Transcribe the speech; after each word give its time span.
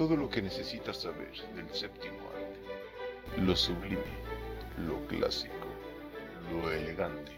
Todo 0.00 0.16
lo 0.16 0.30
que 0.30 0.40
necesitas 0.40 1.02
saber 1.02 1.30
del 1.54 1.68
séptimo 1.74 2.16
arte. 2.34 3.42
Lo 3.42 3.54
sublime, 3.54 4.00
lo 4.78 5.06
clásico, 5.06 5.66
lo 6.50 6.72
elegante. 6.72 7.32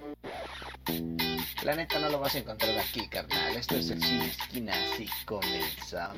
La 1.64 1.74
neta 1.74 1.98
no 1.98 2.08
lo 2.08 2.20
vas 2.20 2.36
a 2.36 2.38
encontrar 2.38 2.78
aquí, 2.78 3.08
carnal. 3.08 3.56
Esto 3.56 3.74
es 3.74 3.90
el 3.90 4.00
cine 4.00 4.26
esquina, 4.26 4.74
así 4.92 5.08
comenzamos. 5.24 6.14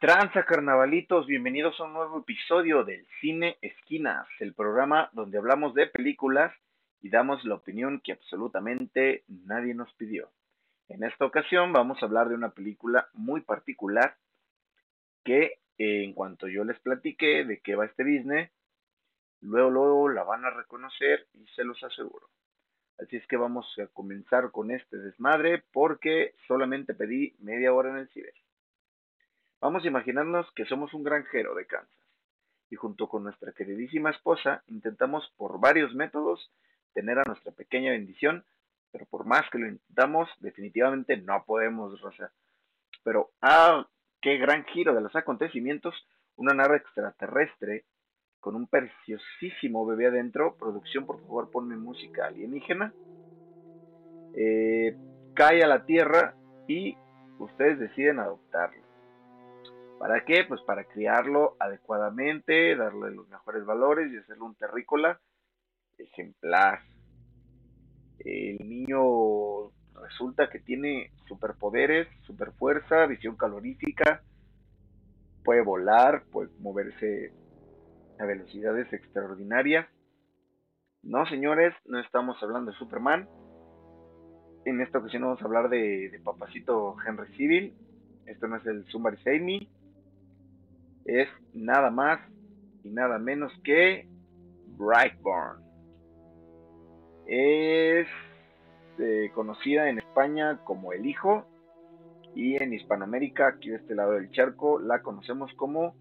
Tranza, 0.00 0.46
carnavalitos? 0.46 1.26
Bienvenidos 1.26 1.78
a 1.78 1.84
un 1.84 1.92
nuevo 1.92 2.20
episodio 2.20 2.84
del 2.84 3.06
Cine 3.20 3.58
Esquinas, 3.60 4.26
el 4.38 4.54
programa 4.54 5.10
donde 5.12 5.36
hablamos 5.36 5.74
de 5.74 5.88
películas 5.88 6.54
y 7.02 7.10
damos 7.10 7.44
la 7.44 7.56
opinión 7.56 8.00
que 8.02 8.12
absolutamente 8.12 9.24
nadie 9.28 9.74
nos 9.74 9.92
pidió. 9.96 10.30
En 10.88 11.04
esta 11.04 11.26
ocasión 11.26 11.74
vamos 11.74 12.02
a 12.02 12.06
hablar 12.06 12.30
de 12.30 12.34
una 12.34 12.48
película 12.48 13.10
muy 13.12 13.42
particular 13.42 14.16
que 15.22 15.58
eh, 15.76 16.04
en 16.04 16.14
cuanto 16.14 16.48
yo 16.48 16.64
les 16.64 16.80
platiqué 16.80 17.44
de 17.44 17.60
qué 17.60 17.74
va 17.74 17.84
este 17.84 18.02
business, 18.02 18.50
luego, 19.42 19.68
luego 19.68 20.08
la 20.08 20.24
van 20.24 20.46
a 20.46 20.50
reconocer 20.50 21.26
y 21.34 21.46
se 21.48 21.62
los 21.62 21.84
aseguro. 21.84 22.26
Así 22.98 23.16
es 23.16 23.26
que 23.26 23.36
vamos 23.36 23.66
a 23.78 23.86
comenzar 23.88 24.50
con 24.50 24.70
este 24.70 24.96
desmadre 24.96 25.62
porque 25.72 26.36
solamente 26.48 26.94
pedí 26.94 27.36
media 27.38 27.74
hora 27.74 27.90
en 27.90 27.98
el 27.98 28.08
ciber. 28.08 28.32
Vamos 29.60 29.84
a 29.84 29.88
imaginarnos 29.88 30.50
que 30.54 30.64
somos 30.64 30.94
un 30.94 31.04
granjero 31.04 31.54
de 31.54 31.66
Kansas 31.66 32.00
y 32.70 32.76
junto 32.76 33.08
con 33.08 33.24
nuestra 33.24 33.52
queridísima 33.52 34.10
esposa 34.10 34.62
intentamos 34.68 35.30
por 35.36 35.60
varios 35.60 35.94
métodos 35.94 36.50
tener 36.94 37.18
a 37.18 37.24
nuestra 37.24 37.52
pequeña 37.52 37.90
bendición, 37.90 38.44
pero 38.90 39.04
por 39.06 39.26
más 39.26 39.42
que 39.50 39.58
lo 39.58 39.68
intentamos, 39.68 40.28
definitivamente 40.40 41.16
no 41.18 41.44
podemos, 41.44 42.00
Rosa. 42.00 42.32
Pero, 43.04 43.30
ah, 43.42 43.86
qué 44.22 44.38
gran 44.38 44.64
giro 44.64 44.94
de 44.94 45.00
los 45.02 45.14
acontecimientos, 45.14 45.94
una 46.36 46.54
nave 46.54 46.78
extraterrestre 46.78 47.84
con 48.40 48.56
un 48.56 48.66
preciosísimo 48.66 49.84
bebé 49.84 50.06
adentro, 50.06 50.56
producción, 50.56 51.04
por 51.06 51.20
favor, 51.20 51.50
ponme 51.50 51.76
música 51.76 52.26
alienígena, 52.26 52.94
eh, 54.34 54.96
cae 55.34 55.62
a 55.62 55.68
la 55.68 55.84
Tierra 55.84 56.34
y 56.66 56.96
ustedes 57.38 57.78
deciden 57.78 58.18
adoptarlo. 58.18 58.79
¿Para 60.00 60.24
qué? 60.24 60.44
Pues 60.48 60.62
para 60.62 60.84
criarlo 60.84 61.56
adecuadamente, 61.60 62.74
darle 62.74 63.10
los 63.10 63.28
mejores 63.28 63.66
valores 63.66 64.10
y 64.10 64.16
hacerlo 64.16 64.46
un 64.46 64.54
terrícola 64.54 65.20
ejemplar. 65.98 66.80
El 68.20 68.66
niño 68.66 69.68
resulta 70.00 70.48
que 70.48 70.58
tiene 70.60 71.12
superpoderes, 71.28 72.08
superfuerza, 72.22 73.04
visión 73.04 73.36
calorífica, 73.36 74.22
puede 75.44 75.60
volar, 75.60 76.24
puede 76.32 76.48
moverse 76.60 77.34
a 78.18 78.24
velocidades 78.24 78.90
extraordinarias. 78.94 79.86
No, 81.02 81.26
señores, 81.26 81.74
no 81.84 82.00
estamos 82.00 82.42
hablando 82.42 82.72
de 82.72 82.78
Superman. 82.78 83.28
En 84.64 84.80
esta 84.80 84.96
ocasión 84.96 85.24
vamos 85.24 85.42
a 85.42 85.44
hablar 85.44 85.68
de, 85.68 86.18
papacito 86.24 86.96
Henry 87.06 87.36
Civil. 87.36 87.74
Esto 88.24 88.48
no 88.48 88.56
es 88.56 88.64
el 88.64 88.86
Somebody 88.86 89.18
Save. 89.18 89.68
Es 91.04 91.28
nada 91.54 91.90
más 91.90 92.20
y 92.84 92.90
nada 92.90 93.18
menos 93.18 93.52
que 93.64 94.08
Brightburn. 94.78 95.62
Es 97.26 98.06
eh, 98.98 99.30
conocida 99.34 99.88
en 99.88 99.98
España 99.98 100.60
como 100.64 100.92
El 100.92 101.06
Hijo 101.06 101.46
y 102.34 102.62
en 102.62 102.72
Hispanoamérica, 102.72 103.48
aquí 103.48 103.70
de 103.70 103.76
este 103.76 103.94
lado 103.94 104.12
del 104.12 104.30
charco, 104.30 104.78
la 104.78 105.02
conocemos 105.02 105.52
como 105.54 105.94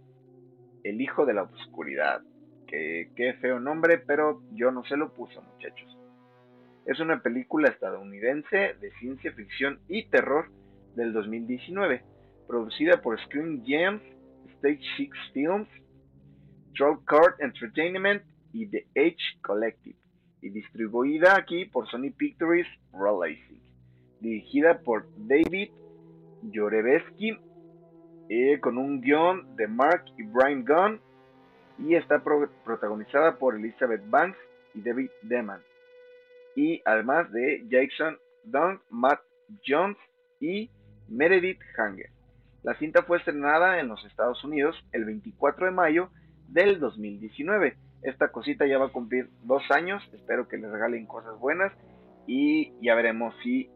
El 0.84 1.02
Hijo 1.02 1.26
de 1.26 1.34
la 1.34 1.44
Oscuridad. 1.44 2.22
Que, 2.68 3.12
qué 3.16 3.34
feo 3.36 3.60
nombre, 3.60 3.98
pero 3.98 4.42
yo 4.52 4.72
no 4.72 4.84
se 4.86 4.96
lo 4.96 5.14
puse, 5.14 5.40
muchachos. 5.40 5.98
Es 6.86 7.00
una 7.00 7.22
película 7.22 7.70
estadounidense 7.70 8.76
de 8.80 8.92
ciencia 9.00 9.32
ficción 9.34 9.80
y 9.88 10.08
terror 10.10 10.50
del 10.96 11.14
2019, 11.14 12.04
producida 12.48 13.02
por 13.02 13.20
Screen 13.22 13.64
Gems, 13.66 14.02
Stage 14.60 14.84
Six 14.98 15.18
Films, 15.34 15.68
Troll 16.76 17.04
Card 17.06 17.40
Entertainment 17.40 18.24
y 18.54 18.68
The 18.68 18.86
Age 18.96 19.40
Collective 19.42 19.98
y 20.42 20.50
distribuida 20.50 21.36
aquí 21.36 21.66
por 21.66 21.90
Sony 21.90 22.12
Pictures 22.16 22.68
Releasing. 22.94 23.62
Dirigida 24.22 24.80
por 24.80 25.08
David 25.18 25.70
Yorebesky, 26.44 27.38
eh, 28.30 28.60
con 28.60 28.78
un 28.78 29.02
guion 29.02 29.56
de 29.56 29.68
Mark 29.68 30.06
y 30.18 30.24
Brian 30.24 30.64
Gunn, 30.66 31.02
y 31.80 31.96
está 31.96 32.22
protagonizada 32.22 33.38
por 33.38 33.56
Elizabeth 33.56 34.02
Banks 34.10 34.38
y 34.74 34.82
David 34.82 35.10
Deman, 35.22 35.62
y 36.56 36.82
además 36.86 37.32
de 37.32 37.66
Jason 37.70 38.18
Dunn, 38.44 38.82
Matt 38.90 39.22
Jones 39.66 39.98
y 40.40 40.70
Meredith 41.08 41.62
Hanger. 41.78 42.19
La 42.64 42.76
cinta 42.76 43.04
fue 43.04 43.18
estrenada 43.18 43.80
en 43.80 43.88
los 43.88 44.04
Estados 44.06 44.44
Unidos 44.44 44.76
el 44.92 45.06
24 45.06 45.66
de 45.66 45.72
mayo 45.72 46.10
del 46.48 46.80
2019 46.80 47.78
esta 48.02 48.30
cosita 48.30 48.66
ya 48.66 48.78
va 48.78 48.88
a 48.88 48.92
cumplir 48.92 49.30
dos 49.44 49.64
años. 49.72 50.02
Espero 50.14 50.48
que 50.48 50.58
les 50.58 50.72
regalen 50.72 51.06
cosas 51.06 51.38
buenas. 51.40 51.74
Y 52.28 52.74
ya 52.82 52.96
veremos 52.96 53.36
si 53.44 53.70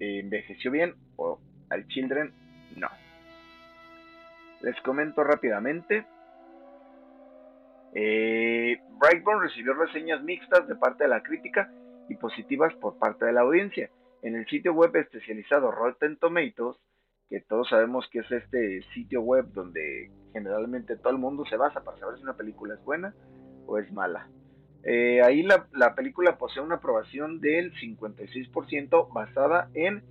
eh, 0.00 0.20
envejeció 0.20 0.70
bien 0.70 0.94
o 1.16 1.38
al 1.68 1.86
Children 1.86 2.32
no. 2.76 2.88
Les 4.62 4.80
comento 4.82 5.22
rápidamente. 5.22 6.06
Eh, 7.94 8.80
Brightburn 8.98 9.42
recibió 9.42 9.74
reseñas 9.74 10.22
mixtas 10.22 10.66
de 10.68 10.76
parte 10.76 11.04
de 11.04 11.10
la 11.10 11.22
crítica 11.22 11.70
y 12.08 12.16
positivas 12.16 12.74
por 12.74 12.98
parte 12.98 13.24
de 13.24 13.32
la 13.32 13.42
audiencia. 13.42 13.90
En 14.22 14.36
el 14.36 14.46
sitio 14.46 14.72
web 14.74 14.94
especializado 14.96 15.70
Rotten 15.70 16.16
Tomatoes, 16.16 16.76
que 17.30 17.40
todos 17.42 17.68
sabemos 17.68 18.06
que 18.10 18.18
es 18.18 18.30
este 18.30 18.82
sitio 18.92 19.22
web 19.22 19.46
donde 19.54 20.10
generalmente 20.32 20.96
todo 20.96 21.12
el 21.12 21.18
mundo 21.18 21.44
se 21.48 21.56
basa 21.56 21.80
para 21.82 21.96
saber 21.96 22.18
si 22.18 22.24
una 22.24 22.36
película 22.36 22.74
es 22.74 22.84
buena, 22.84 23.14
es 23.78 23.92
mala. 23.92 24.28
Eh, 24.82 25.22
ahí 25.22 25.42
la, 25.42 25.68
la, 25.72 25.94
película 25.94 26.38
posee 26.38 26.62
una 26.62 26.76
aprobación 26.76 27.40
del 27.40 27.72
56% 27.74 29.12
basada 29.12 29.68
en 29.74 30.02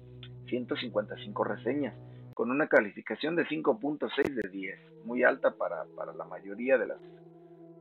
155 0.47 1.43
reseñas, 1.43 1.93
con 2.35 2.51
una 2.51 2.67
calificación 2.67 3.35
de 3.35 3.45
5.6 3.45 4.33
de 4.33 4.49
10, 4.49 4.79
muy 5.05 5.23
alta 5.23 5.51
para, 5.51 5.83
para, 5.97 6.13
la 6.13 6.23
mayoría 6.23 6.77
de 6.77 6.87
las, 6.87 6.99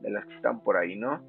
de 0.00 0.10
las 0.10 0.26
que 0.26 0.34
están 0.34 0.60
por 0.64 0.76
ahí, 0.76 0.96
¿no? 0.96 1.22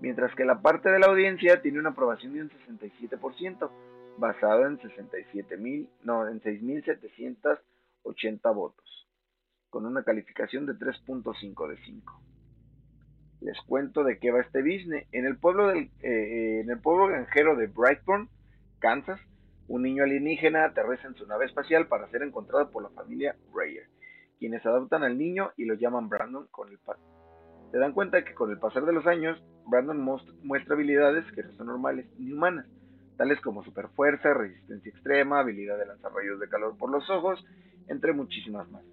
Mientras 0.00 0.34
que 0.34 0.44
la 0.44 0.60
parte 0.60 0.90
de 0.90 0.98
la 0.98 1.06
audiencia 1.06 1.62
tiene 1.62 1.78
una 1.78 1.90
aprobación 1.90 2.34
de 2.34 2.42
un 2.42 2.50
67%, 2.50 3.70
basada 4.18 4.66
en 4.66 4.78
67.000, 4.78 5.88
no, 6.02 6.28
en 6.28 6.40
6.780 6.40 8.54
votos, 8.54 9.08
con 9.70 9.86
una 9.86 10.02
calificación 10.02 10.66
de 10.66 10.74
3.5 10.74 11.68
de 11.68 11.76
5 11.84 12.22
les 13.40 13.60
cuento 13.62 14.04
de 14.04 14.18
qué 14.18 14.30
va 14.30 14.40
este 14.40 14.62
business. 14.62 15.06
En 15.12 15.24
el 15.24 15.38
pueblo 15.38 15.68
del, 15.68 15.90
eh, 16.02 16.60
en 16.60 16.70
el 16.70 16.80
pueblo 16.80 17.06
granjero 17.06 17.56
de 17.56 17.66
Brightburn, 17.66 18.28
Kansas, 18.78 19.20
un 19.68 19.82
niño 19.82 20.04
alienígena 20.04 20.64
aterriza 20.64 21.08
en 21.08 21.14
su 21.14 21.26
nave 21.26 21.46
espacial 21.46 21.88
para 21.88 22.08
ser 22.10 22.22
encontrado 22.22 22.70
por 22.70 22.82
la 22.82 22.90
familia 22.90 23.36
Rayer, 23.54 23.86
quienes 24.38 24.64
adoptan 24.64 25.02
al 25.02 25.18
niño 25.18 25.52
y 25.56 25.66
lo 25.66 25.74
llaman 25.74 26.08
Brandon 26.08 26.46
con 26.50 26.70
el 26.70 26.78
Se 27.70 27.78
dan 27.78 27.92
cuenta 27.92 28.24
que 28.24 28.34
con 28.34 28.50
el 28.50 28.58
pasar 28.58 28.84
de 28.84 28.92
los 28.92 29.06
años, 29.06 29.42
Brandon 29.66 30.02
muestra 30.42 30.74
habilidades 30.74 31.30
que 31.32 31.42
no 31.42 31.52
son 31.52 31.66
normales 31.66 32.06
ni 32.18 32.32
humanas, 32.32 32.66
tales 33.18 33.40
como 33.40 33.64
superfuerza, 33.64 34.32
resistencia 34.32 34.90
extrema, 34.90 35.40
habilidad 35.40 35.76
de 35.76 35.86
lanzar 35.86 36.12
rayos 36.12 36.40
de 36.40 36.48
calor 36.48 36.78
por 36.78 36.90
los 36.90 37.10
ojos, 37.10 37.44
entre 37.88 38.12
muchísimas 38.12 38.70
más. 38.70 38.84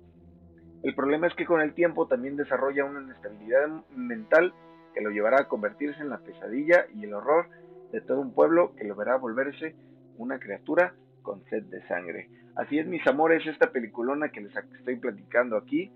El 0.84 0.96
problema 0.96 1.28
es 1.28 1.36
que 1.36 1.46
con 1.46 1.62
el 1.62 1.74
tiempo 1.74 2.08
también 2.08 2.36
desarrolla 2.36 2.86
una 2.86 3.02
inestabilidad 3.02 3.68
mental 3.96 4.54
que 4.94 5.02
lo 5.02 5.12
llevará 5.12 5.42
a 5.42 5.48
convertirse 5.48 6.02
en 6.02 6.10
la 6.10 6.18
pesadilla 6.18 6.88
y 6.94 7.06
el 7.06 7.14
horror 7.14 7.50
de 7.92 8.02
todo 8.02 8.20
un 8.20 8.34
pueblo 8.34 8.74
que 8.76 8.84
lo 8.84 8.96
verá 8.96 9.16
volverse 9.16 9.76
una 10.18 10.40
criatura 10.40 10.96
con 11.22 11.44
sed 11.46 11.64
de 11.66 11.86
sangre. 11.88 12.30
Así 12.56 12.80
es, 12.80 12.88
mis 12.88 13.06
amores, 13.08 13.46
esta 13.46 13.72
peliculona 13.72 14.30
que 14.30 14.42
les 14.42 14.56
estoy 14.56 14.96
platicando 14.98 15.58
aquí 15.58 15.92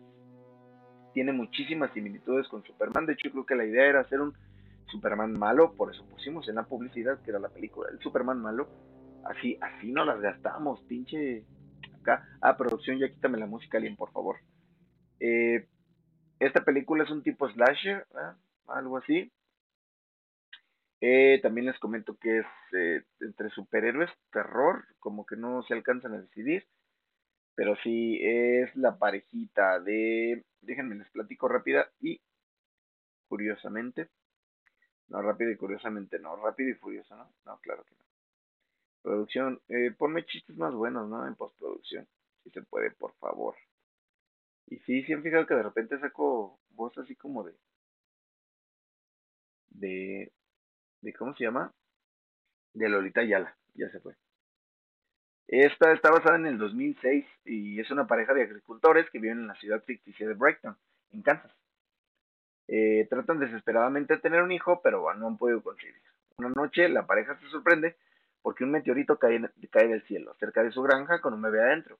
tiene 1.14 1.32
muchísimas 1.32 1.92
similitudes 1.94 2.48
con 2.48 2.64
Superman. 2.64 3.06
De 3.06 3.14
hecho, 3.14 3.32
creo 3.32 3.46
que 3.46 3.56
la 3.56 3.66
idea 3.66 3.86
era 3.86 4.02
hacer 4.02 4.22
un 4.22 4.34
Superman 4.92 5.34
malo, 5.34 5.74
por 5.76 5.94
eso 5.94 6.06
pusimos 6.10 6.48
en 6.50 6.56
la 6.56 6.64
publicidad 6.64 7.22
que 7.22 7.32
era 7.32 7.40
la 7.40 7.50
película 7.50 7.90
el 7.92 8.00
Superman 8.00 8.42
malo. 8.42 8.68
Así, 9.26 9.58
así 9.62 9.92
no 9.92 10.06
las 10.06 10.22
gastamos, 10.22 10.82
pinche 10.84 11.46
acá. 12.02 12.26
Ah, 12.42 12.58
producción, 12.58 12.98
ya 13.00 13.10
quítame 13.10 13.38
la 13.38 13.46
música, 13.46 13.78
alguien, 13.78 13.96
por 13.96 14.12
favor. 14.12 14.38
Eh, 15.20 15.68
esta 16.40 16.64
película 16.64 17.04
es 17.04 17.10
un 17.12 17.24
tipo 17.24 17.50
slasher, 17.50 18.08
algo 18.68 18.98
así. 18.98 19.32
Eh, 21.02 21.40
también 21.42 21.68
les 21.68 21.80
comento 21.80 22.18
que 22.18 22.40
es 22.40 22.46
eh, 22.74 23.04
entre 23.22 23.50
superhéroes, 23.52 24.10
terror, 24.32 24.86
como 25.00 25.26
que 25.26 25.36
no 25.36 25.64
se 25.64 25.74
alcanzan 25.74 26.14
a 26.14 26.22
decidir. 26.22 26.66
Pero 27.56 27.76
sí 27.84 28.20
es 28.22 28.74
la 28.76 28.98
parejita 28.98 29.80
de. 29.82 30.46
Déjenme 30.62 30.96
les 30.96 31.10
platico 31.12 31.48
rápida 31.48 31.90
y 32.00 32.22
curiosamente. 33.28 34.10
No, 35.10 35.22
rápido 35.22 35.52
y 35.52 35.58
curiosamente 35.58 36.20
no. 36.20 36.36
Rápido 36.36 36.70
y 36.70 36.74
furioso, 36.76 37.16
¿no? 37.16 37.32
No, 37.46 37.58
claro 37.60 37.84
que 37.84 37.96
no. 37.96 38.04
Producción, 39.02 39.62
eh, 39.70 39.92
ponme 39.98 40.26
chistes 40.26 40.56
más 40.58 40.74
buenos, 40.74 41.10
¿no? 41.10 41.26
En 41.28 41.36
postproducción. 41.36 42.08
Si 42.44 42.50
se 42.52 42.62
puede, 42.62 42.92
por 42.92 43.14
favor. 43.16 43.56
Y 44.68 44.78
sí, 44.80 45.04
sí 45.04 45.14
han 45.14 45.24
fijado 45.24 45.48
que 45.48 45.56
de 45.56 45.64
repente 45.64 46.00
saco 46.00 46.60
voz 46.72 46.98
así 46.98 47.16
como 47.16 47.44
de. 47.44 47.54
De. 49.70 50.32
de 51.02 51.14
¿Cómo 51.14 51.34
se 51.36 51.44
llama? 51.44 51.74
De 52.74 52.88
Lolita 52.90 53.24
Yala. 53.24 53.56
Ya 53.74 53.90
se 53.90 54.00
fue. 54.00 54.16
Esta 55.48 55.94
está 55.94 56.12
basada 56.12 56.36
en 56.36 56.46
el 56.46 56.60
2006 56.60 57.26
y 57.46 57.80
es 57.80 57.90
una 57.90 58.06
pareja 58.06 58.36
de 58.36 58.44
agricultores 58.44 59.10
que 59.10 59.18
viven 59.18 59.40
en 59.40 59.48
la 59.48 59.56
ciudad 59.56 59.84
ficticia 59.84 60.28
de 60.28 60.36
Brighton, 60.36 60.78
en 61.12 61.24
Kansas. 61.24 61.52
Eh, 62.72 63.08
tratan 63.10 63.40
desesperadamente 63.40 64.14
de 64.14 64.22
tener 64.22 64.44
un 64.44 64.52
hijo, 64.52 64.80
pero 64.84 65.12
no 65.16 65.26
han 65.26 65.38
podido 65.38 65.64
conseguir. 65.64 65.96
Una 66.38 66.50
noche 66.50 66.88
la 66.88 67.08
pareja 67.08 67.36
se 67.40 67.48
sorprende 67.48 67.98
porque 68.44 68.64
un 68.64 68.70
meteorito 68.70 69.18
cae, 69.18 69.42
cae 69.72 69.88
del 69.88 70.04
cielo 70.04 70.36
cerca 70.40 70.62
de 70.62 70.72
su 70.72 70.84
granja 70.84 71.20
con 71.20 71.34
un 71.34 71.42
bebé 71.42 71.64
adentro. 71.64 71.98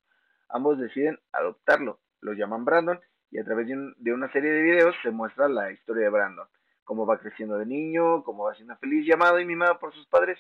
Ambos 0.48 0.78
deciden 0.78 1.20
adoptarlo, 1.32 2.00
lo 2.22 2.34
llaman 2.34 2.66
Brandon 2.66 3.00
y 3.32 3.40
a 3.40 3.44
través 3.44 3.68
de, 3.68 4.14
una 4.14 4.32
serie 4.32 4.52
de 4.52 4.62
videos 4.62 4.96
se 5.02 5.10
muestra 5.10 5.50
la 5.50 5.72
historia 5.72 6.04
de 6.04 6.10
Brandon, 6.12 6.48
cómo 6.84 7.08
va 7.08 7.18
creciendo 7.18 7.58
de 7.58 7.66
niño, 7.66 8.24
cómo 8.24 8.44
va 8.44 8.54
siendo 8.54 8.76
feliz, 8.78 9.08
llamado 9.08 9.40
y 9.40 9.46
mimado 9.46 9.80
por 9.80 9.92
sus 9.94 10.06
padres. 10.06 10.38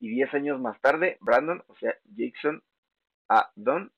Y 0.00 0.08
diez 0.08 0.32
años 0.32 0.60
más 0.60 0.80
tarde, 0.80 1.18
Brandon, 1.20 1.62
o 1.68 1.76
sea, 1.76 1.94
Jackson 2.16 2.62
A. 3.28 3.50
Don, 3.54 3.92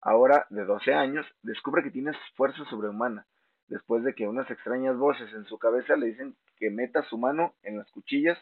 ahora 0.00 0.46
de 0.48 0.64
12 0.64 0.94
años, 0.94 1.26
descubre 1.42 1.82
que 1.82 1.90
tiene 1.90 2.12
fuerza 2.34 2.64
sobrehumana 2.64 3.26
después 3.70 4.02
de 4.02 4.14
que 4.14 4.26
unas 4.26 4.50
extrañas 4.50 4.96
voces 4.96 5.32
en 5.32 5.44
su 5.46 5.58
cabeza 5.58 5.96
le 5.96 6.06
dicen 6.06 6.36
que 6.58 6.70
meta 6.70 7.04
su 7.04 7.16
mano 7.16 7.54
en 7.62 7.78
las 7.78 7.90
cuchillas 7.92 8.36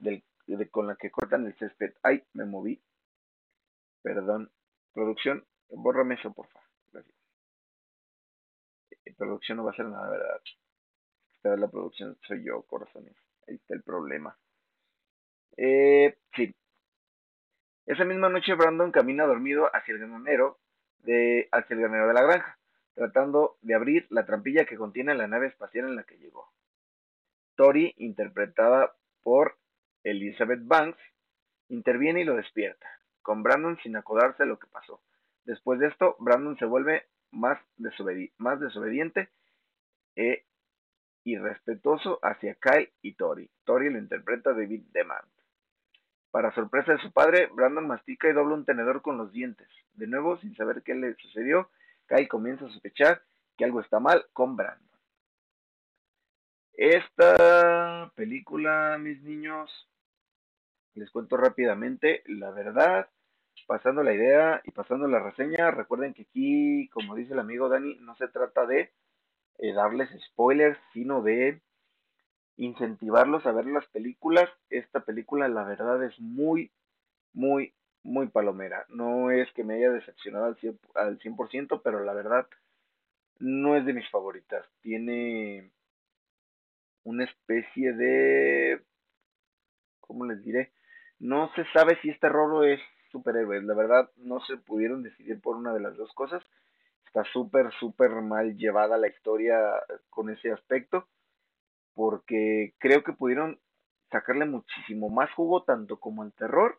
del, 0.00 0.24
con 0.70 0.86
la 0.86 0.96
que 0.96 1.10
cortan 1.10 1.46
el 1.46 1.54
césped. 1.58 1.92
Ay, 2.02 2.24
me 2.32 2.46
moví. 2.46 2.82
Perdón. 4.02 4.50
Producción, 4.94 5.46
bórrame 5.68 6.14
eso, 6.14 6.32
por 6.32 6.48
favor. 6.48 6.68
Gracias. 6.90 7.14
Eh, 9.04 9.14
producción 9.16 9.58
no 9.58 9.64
va 9.64 9.72
a 9.72 9.76
ser 9.76 9.86
nada, 9.86 10.10
¿verdad? 10.10 10.40
Esta 11.34 11.56
la 11.56 11.68
producción 11.68 12.18
soy 12.26 12.44
yo, 12.44 12.62
corazones. 12.62 13.14
Ahí 13.46 13.56
está 13.56 13.74
el 13.74 13.82
problema. 13.82 14.36
Eh, 15.56 16.18
sí. 16.34 16.54
Esa 17.84 18.04
misma 18.04 18.30
noche 18.30 18.54
Brandon 18.54 18.90
camina 18.90 19.24
dormido 19.24 19.66
hacia 19.74 19.92
el 19.92 20.00
granero 20.00 20.58
de, 20.98 21.48
hacia 21.52 21.74
el 21.74 21.80
granero 21.80 22.08
de 22.08 22.14
la 22.14 22.22
granja 22.22 22.58
tratando 22.94 23.56
de 23.62 23.74
abrir 23.74 24.06
la 24.10 24.26
trampilla 24.26 24.64
que 24.64 24.76
contiene 24.76 25.14
la 25.14 25.26
nave 25.26 25.48
espacial 25.48 25.86
en 25.86 25.96
la 25.96 26.04
que 26.04 26.18
llegó. 26.18 26.50
Tori, 27.56 27.94
interpretada 27.98 28.94
por 29.22 29.56
Elizabeth 30.04 30.60
Banks, 30.64 30.98
interviene 31.68 32.20
y 32.20 32.24
lo 32.24 32.36
despierta, 32.36 32.86
con 33.22 33.42
Brandon 33.42 33.78
sin 33.82 33.96
acordarse 33.96 34.42
de 34.42 34.48
lo 34.48 34.58
que 34.58 34.66
pasó. 34.66 35.00
Después 35.44 35.80
de 35.80 35.88
esto, 35.88 36.16
Brandon 36.18 36.56
se 36.58 36.66
vuelve 36.66 37.06
más, 37.30 37.58
desobediente 37.76 39.30
e 40.16 40.44
irrespetuoso 41.24 42.18
hacia 42.22 42.54
Kyle 42.56 42.92
y 43.00 43.14
Tori. 43.14 43.48
Tori 43.64 43.90
lo 43.90 43.98
interpreta 43.98 44.52
David 44.52 44.82
Demand. 44.92 45.28
Para 46.30 46.54
sorpresa 46.54 46.92
de 46.92 46.98
su 46.98 47.12
padre, 47.12 47.48
Brandon 47.52 47.86
mastica 47.86 48.28
y 48.28 48.32
dobla 48.32 48.54
un 48.54 48.64
tenedor 48.64 49.02
con 49.02 49.18
los 49.18 49.32
dientes. 49.32 49.68
De 49.94 50.06
nuevo, 50.06 50.38
sin 50.38 50.54
saber 50.56 50.82
qué 50.82 50.94
le 50.94 51.14
sucedió, 51.16 51.70
Kai 52.12 52.28
comienza 52.28 52.66
a 52.66 52.68
sospechar 52.68 53.22
que 53.56 53.64
algo 53.64 53.80
está 53.80 53.98
mal 53.98 54.26
con 54.34 54.54
Brandon. 54.54 55.00
Esta 56.74 58.12
película, 58.14 58.98
mis 59.00 59.22
niños, 59.22 59.70
les 60.92 61.10
cuento 61.10 61.38
rápidamente 61.38 62.22
la 62.26 62.50
verdad, 62.50 63.08
pasando 63.66 64.02
la 64.02 64.12
idea 64.12 64.60
y 64.64 64.72
pasando 64.72 65.08
la 65.08 65.20
reseña. 65.20 65.70
Recuerden 65.70 66.12
que 66.12 66.24
aquí, 66.28 66.90
como 66.90 67.14
dice 67.14 67.32
el 67.32 67.38
amigo 67.38 67.70
Dani, 67.70 67.94
no 68.00 68.14
se 68.16 68.28
trata 68.28 68.66
de 68.66 68.92
eh, 69.56 69.72
darles 69.72 70.10
spoilers, 70.32 70.78
sino 70.92 71.22
de 71.22 71.62
incentivarlos 72.58 73.46
a 73.46 73.52
ver 73.52 73.64
las 73.64 73.86
películas. 73.86 74.50
Esta 74.68 75.00
película, 75.00 75.48
la 75.48 75.64
verdad, 75.64 76.04
es 76.04 76.20
muy, 76.20 76.72
muy, 77.32 77.74
muy 78.04 78.28
palomera. 78.28 78.84
No 78.88 79.30
es 79.30 79.50
que 79.52 79.64
me 79.64 79.74
haya 79.74 79.90
decepcionado 79.90 80.46
al 80.46 80.56
100%, 80.56 80.78
al 80.94 81.18
100% 81.18 81.80
pero 81.82 82.04
la 82.04 82.12
verdad 82.14 82.46
no 83.38 83.76
es 83.76 83.84
de 83.84 83.92
mis 83.92 84.08
favoritas. 84.10 84.64
Tiene 84.80 85.70
una 87.04 87.24
especie 87.24 87.92
de... 87.92 88.82
¿Cómo 90.00 90.26
les 90.26 90.42
diré? 90.42 90.72
No 91.18 91.52
se 91.54 91.64
sabe 91.72 91.98
si 92.02 92.10
este 92.10 92.28
rolo 92.28 92.64
es 92.64 92.80
superhéroe. 93.10 93.62
La 93.62 93.74
verdad 93.74 94.10
no 94.16 94.40
se 94.40 94.56
pudieron 94.56 95.02
decidir 95.02 95.40
por 95.40 95.56
una 95.56 95.72
de 95.72 95.80
las 95.80 95.96
dos 95.96 96.12
cosas. 96.14 96.42
Está 97.06 97.24
súper, 97.32 97.72
súper 97.78 98.10
mal 98.10 98.56
llevada 98.56 98.96
la 98.96 99.08
historia 99.08 99.58
con 100.10 100.30
ese 100.30 100.52
aspecto. 100.52 101.08
Porque 101.94 102.74
creo 102.78 103.02
que 103.02 103.12
pudieron 103.12 103.60
sacarle 104.10 104.44
muchísimo 104.44 105.08
más 105.08 105.30
jugo 105.32 105.64
tanto 105.64 105.98
como 105.98 106.22
el 106.22 106.32
terror 106.32 106.78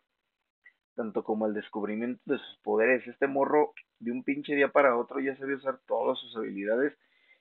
tanto 0.94 1.24
como 1.24 1.46
el 1.46 1.54
descubrimiento 1.54 2.20
de 2.26 2.38
sus 2.38 2.58
poderes. 2.62 3.06
Este 3.06 3.26
morro 3.26 3.72
de 3.98 4.12
un 4.12 4.22
pinche 4.22 4.54
día 4.54 4.68
para 4.68 4.96
otro 4.96 5.20
ya 5.20 5.36
sabía 5.36 5.56
usar 5.56 5.78
todas 5.86 6.18
sus 6.18 6.36
habilidades 6.36 6.96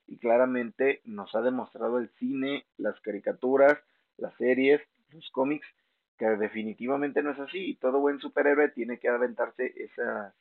y 0.07 0.17
claramente 0.17 1.01
nos 1.05 1.33
ha 1.35 1.41
demostrado 1.41 2.00
el 2.00 2.09
cine, 2.19 2.65
las 2.77 3.00
caricaturas, 3.01 3.77
las 4.17 4.35
series, 4.35 4.81
los 5.11 5.29
cómics, 5.31 5.67
que 6.17 6.25
definitivamente 6.25 7.23
no 7.23 7.31
es 7.31 7.39
así 7.39 7.75
todo 7.81 8.00
buen 8.00 8.19
superhéroe 8.19 8.69
tiene 8.69 9.00
que 9.00 9.09
aventarse 9.09 9.73
esa 9.75 10.35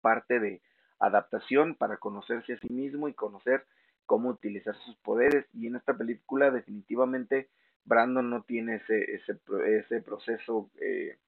parte 0.00 0.40
de 0.40 0.62
adaptación 0.98 1.74
para 1.74 1.98
conocerse 1.98 2.54
a 2.54 2.60
sí 2.60 2.72
mismo 2.72 3.08
y 3.08 3.14
conocer 3.14 3.66
cómo 4.06 4.30
utilizar 4.30 4.74
sus 4.76 4.96
poderes 4.96 5.46
y 5.52 5.66
en 5.66 5.76
esta 5.76 5.96
película 5.96 6.50
definitivamente 6.50 7.48
Brandon 7.84 8.28
no 8.28 8.42
tiene 8.42 8.76
ese, 8.76 9.14
ese, 9.14 9.38
ese 9.66 10.02
proceso 10.02 10.70
eh, 10.80 11.18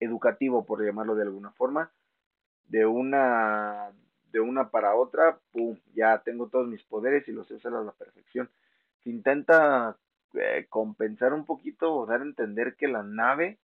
educativo, 0.00 0.64
por 0.64 0.84
llamarlo 0.84 1.14
de 1.14 1.22
alguna 1.22 1.50
forma, 1.52 1.90
de 2.66 2.86
una, 2.86 3.92
de 4.30 4.40
una 4.40 4.70
para 4.70 4.94
otra, 4.94 5.38
pum, 5.52 5.78
ya 5.94 6.18
tengo 6.22 6.48
todos 6.48 6.68
mis 6.68 6.82
poderes 6.84 7.26
y 7.28 7.32
los 7.32 7.48
sé 7.48 7.56
a 7.66 7.70
la 7.70 7.92
perfección. 7.92 8.50
Se 9.02 9.10
intenta 9.10 9.96
eh, 10.34 10.66
compensar 10.68 11.32
un 11.32 11.44
poquito 11.44 11.94
o 11.94 12.06
dar 12.06 12.20
a 12.20 12.24
entender 12.24 12.76
que 12.76 12.88
la 12.88 13.02
nave 13.02 13.58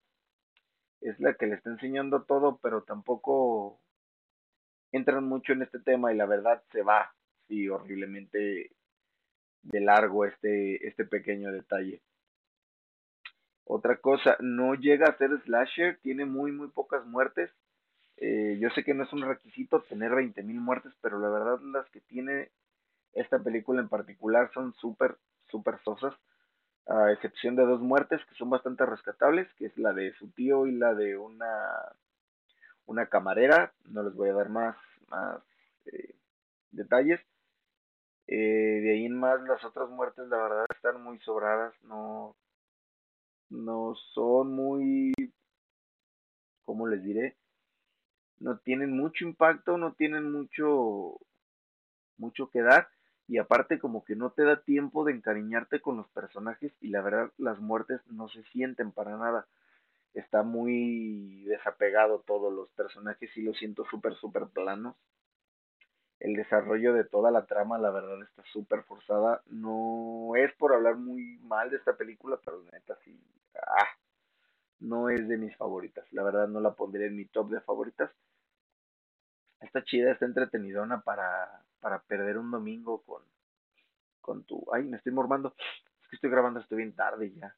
es 1.00 1.20
la 1.20 1.34
que 1.34 1.46
le 1.46 1.56
está 1.56 1.70
enseñando 1.70 2.22
todo, 2.22 2.58
pero 2.62 2.82
tampoco 2.82 3.78
entran 4.90 5.24
mucho 5.24 5.52
en 5.52 5.62
este 5.62 5.80
tema 5.80 6.12
y 6.12 6.16
la 6.16 6.26
verdad 6.26 6.62
se 6.72 6.82
va, 6.82 7.14
sí, 7.46 7.68
horriblemente 7.68 8.70
de 9.62 9.80
largo 9.80 10.24
este, 10.24 10.86
este 10.86 11.04
pequeño 11.04 11.52
detalle. 11.52 12.00
Otra 13.66 13.96
cosa, 13.96 14.36
no 14.40 14.74
llega 14.74 15.08
a 15.08 15.16
ser 15.16 15.30
slasher, 15.44 15.98
tiene 16.02 16.24
muy, 16.26 16.52
muy 16.52 16.68
pocas 16.68 17.04
muertes. 17.06 17.50
Eh, 18.18 18.58
yo 18.60 18.70
sé 18.70 18.84
que 18.84 18.94
no 18.94 19.04
es 19.04 19.12
un 19.12 19.22
requisito 19.22 19.82
tener 19.82 20.12
20.000 20.12 20.60
muertes, 20.60 20.92
pero 21.00 21.18
la 21.18 21.28
verdad 21.28 21.58
las 21.62 21.88
que 21.90 22.00
tiene 22.00 22.50
esta 23.14 23.38
película 23.38 23.80
en 23.80 23.88
particular 23.88 24.50
son 24.52 24.74
súper, 24.74 25.16
súper 25.50 25.78
sosas, 25.82 26.14
a 26.86 27.12
excepción 27.12 27.56
de 27.56 27.64
dos 27.64 27.80
muertes 27.80 28.20
que 28.26 28.34
son 28.34 28.50
bastante 28.50 28.84
rescatables, 28.84 29.48
que 29.54 29.66
es 29.66 29.78
la 29.78 29.92
de 29.92 30.12
su 30.14 30.30
tío 30.32 30.66
y 30.66 30.72
la 30.72 30.94
de 30.94 31.16
una, 31.16 31.94
una 32.86 33.06
camarera. 33.06 33.72
No 33.86 34.02
les 34.02 34.14
voy 34.14 34.28
a 34.28 34.34
dar 34.34 34.50
más, 34.50 34.76
más 35.08 35.42
eh, 35.86 36.14
detalles. 36.70 37.20
Eh, 38.26 38.36
de 38.82 38.92
ahí 38.92 39.06
en 39.06 39.18
más, 39.18 39.40
las 39.42 39.64
otras 39.64 39.88
muertes, 39.90 40.28
la 40.28 40.36
verdad, 40.36 40.66
están 40.74 41.02
muy 41.02 41.18
sobradas, 41.20 41.74
no, 41.82 42.34
no 43.50 43.94
son 44.14 44.52
muy, 44.52 45.12
¿cómo 46.64 46.86
les 46.86 47.02
diré? 47.02 47.36
No 48.40 48.58
tienen 48.58 48.96
mucho 48.96 49.24
impacto, 49.24 49.78
no 49.78 49.94
tienen 49.94 50.30
mucho, 50.30 51.18
mucho 52.18 52.50
que 52.50 52.62
dar 52.62 52.88
y 53.26 53.38
aparte 53.38 53.78
como 53.78 54.04
que 54.04 54.16
no 54.16 54.30
te 54.30 54.44
da 54.44 54.60
tiempo 54.62 55.04
de 55.04 55.12
encariñarte 55.12 55.80
con 55.80 55.96
los 55.96 56.08
personajes 56.08 56.72
y 56.80 56.88
la 56.88 57.00
verdad 57.00 57.30
las 57.38 57.58
muertes 57.58 58.00
no 58.08 58.28
se 58.28 58.42
sienten 58.44 58.92
para 58.92 59.16
nada. 59.16 59.46
Está 60.12 60.42
muy 60.42 61.44
desapegado 61.44 62.22
todos 62.26 62.52
los 62.52 62.68
personajes 62.70 63.36
y 63.36 63.42
lo 63.42 63.54
siento 63.54 63.84
súper, 63.90 64.14
súper 64.16 64.46
planos. 64.46 64.94
El 66.24 66.36
desarrollo 66.36 66.94
de 66.94 67.04
toda 67.04 67.30
la 67.30 67.44
trama, 67.44 67.76
la 67.76 67.90
verdad, 67.90 68.22
está 68.22 68.42
súper 68.50 68.82
forzada. 68.84 69.42
No 69.44 70.32
es 70.36 70.50
por 70.54 70.72
hablar 70.72 70.96
muy 70.96 71.36
mal 71.40 71.68
de 71.68 71.76
esta 71.76 71.98
película, 71.98 72.40
pero 72.42 72.62
neta 72.72 72.96
sí. 73.04 73.22
Ah, 73.54 73.88
no 74.80 75.10
es 75.10 75.28
de 75.28 75.36
mis 75.36 75.54
favoritas. 75.58 76.10
La 76.12 76.22
verdad, 76.22 76.48
no 76.48 76.60
la 76.60 76.72
pondré 76.72 77.08
en 77.08 77.16
mi 77.16 77.26
top 77.26 77.50
de 77.50 77.60
favoritas. 77.60 78.10
Está 79.60 79.84
chida, 79.84 80.12
está 80.12 80.24
entretenidona 80.24 81.02
para, 81.02 81.62
para 81.80 81.98
perder 82.00 82.38
un 82.38 82.50
domingo 82.50 83.02
con, 83.02 83.22
con 84.22 84.44
tu. 84.44 84.64
Ay, 84.72 84.84
me 84.84 84.96
estoy 84.96 85.12
mormando. 85.12 85.54
Es 86.00 86.08
que 86.08 86.16
estoy 86.16 86.30
grabando 86.30 86.60
estoy 86.60 86.78
bien 86.78 86.94
tarde 86.94 87.32
ya. 87.34 87.54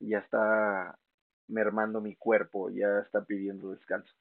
Ya 0.00 0.18
está 0.18 0.98
mermando 1.46 2.00
mi 2.00 2.16
cuerpo, 2.16 2.70
ya 2.70 2.98
está 2.98 3.24
pidiendo 3.24 3.70
descanso. 3.70 4.12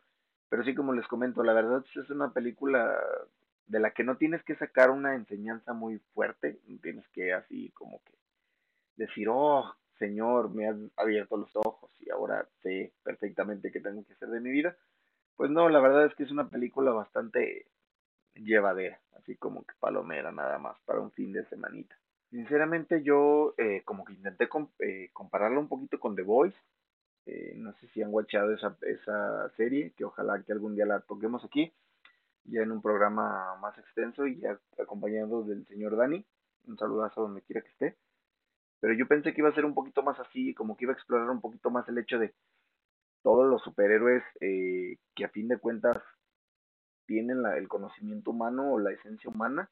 Pero 0.47 0.63
sí, 0.63 0.75
como 0.75 0.93
les 0.93 1.07
comento, 1.07 1.43
la 1.43 1.53
verdad 1.53 1.83
es 1.95 2.09
una 2.11 2.31
película 2.31 2.95
de 3.67 3.79
la 3.79 3.91
que 3.91 4.03
no 4.03 4.17
tienes 4.17 4.43
que 4.43 4.55
sacar 4.55 4.89
una 4.89 5.15
enseñanza 5.15 5.73
muy 5.73 5.99
fuerte, 6.13 6.59
tienes 6.81 7.07
que 7.09 7.33
así 7.33 7.69
como 7.71 8.01
que 8.03 8.13
decir, 8.95 9.27
oh, 9.29 9.75
Señor, 9.99 10.53
me 10.53 10.67
has 10.67 10.77
abierto 10.95 11.37
los 11.37 11.53
ojos 11.55 11.91
y 11.99 12.09
ahora 12.09 12.47
sé 12.61 12.93
perfectamente 13.03 13.71
qué 13.71 13.81
tengo 13.81 14.05
que 14.05 14.13
hacer 14.13 14.29
de 14.29 14.39
mi 14.39 14.51
vida. 14.51 14.75
Pues 15.35 15.51
no, 15.51 15.69
la 15.69 15.79
verdad 15.79 16.05
es 16.05 16.15
que 16.15 16.23
es 16.23 16.31
una 16.31 16.49
película 16.49 16.91
bastante 16.91 17.67
llevadera, 18.35 18.99
así 19.17 19.35
como 19.35 19.63
que 19.63 19.73
palomera 19.79 20.31
nada 20.31 20.57
más, 20.59 20.79
para 20.85 20.99
un 20.99 21.11
fin 21.11 21.33
de 21.33 21.45
semanita. 21.45 21.95
Sinceramente 22.29 23.03
yo 23.03 23.53
eh, 23.57 23.81
como 23.83 24.05
que 24.05 24.13
intenté 24.13 24.47
eh, 24.79 25.09
compararlo 25.13 25.59
un 25.59 25.67
poquito 25.67 25.99
con 25.99 26.15
The 26.15 26.23
Voice, 26.23 26.57
eh, 27.25 27.53
no 27.57 27.73
sé 27.73 27.87
si 27.89 28.01
han 28.01 28.13
watchado 28.13 28.53
esa, 28.53 28.77
esa 28.81 29.49
serie, 29.57 29.91
que 29.97 30.05
ojalá 30.05 30.41
que 30.43 30.53
algún 30.53 30.75
día 30.75 30.85
la 30.85 31.01
toquemos 31.01 31.43
aquí 31.43 31.73
ya 32.47 32.61
en 32.61 32.71
un 32.71 32.81
programa 32.81 33.55
más 33.61 33.77
extenso 33.77 34.25
y 34.25 34.39
ya 34.39 34.59
acompañado 34.81 35.43
del 35.43 35.65
señor 35.67 35.95
Dani. 35.95 36.25
Un 36.65 36.77
saludazo 36.77 37.21
donde 37.21 37.41
quiera 37.41 37.61
que 37.61 37.69
esté. 37.69 37.97
Pero 38.79 38.93
yo 38.93 39.07
pensé 39.07 39.33
que 39.33 39.41
iba 39.41 39.49
a 39.49 39.55
ser 39.55 39.65
un 39.65 39.73
poquito 39.73 40.03
más 40.03 40.19
así, 40.19 40.53
como 40.53 40.75
que 40.75 40.85
iba 40.85 40.93
a 40.93 40.95
explorar 40.95 41.29
un 41.29 41.41
poquito 41.41 41.69
más 41.69 41.87
el 41.89 41.97
hecho 41.97 42.19
de 42.19 42.33
todos 43.23 43.49
los 43.49 43.61
superhéroes 43.63 44.23
eh, 44.39 44.97
que 45.15 45.25
a 45.25 45.29
fin 45.29 45.47
de 45.47 45.57
cuentas 45.57 45.97
tienen 47.05 47.41
la, 47.41 47.57
el 47.57 47.67
conocimiento 47.67 48.31
humano 48.31 48.73
o 48.73 48.79
la 48.79 48.91
esencia 48.91 49.29
humana 49.29 49.69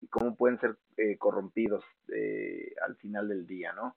y 0.00 0.08
cómo 0.08 0.36
pueden 0.36 0.60
ser 0.60 0.76
eh, 0.96 1.16
corrompidos 1.16 1.84
eh, 2.12 2.74
al 2.84 2.96
final 2.96 3.28
del 3.28 3.46
día, 3.46 3.72
¿no? 3.72 3.96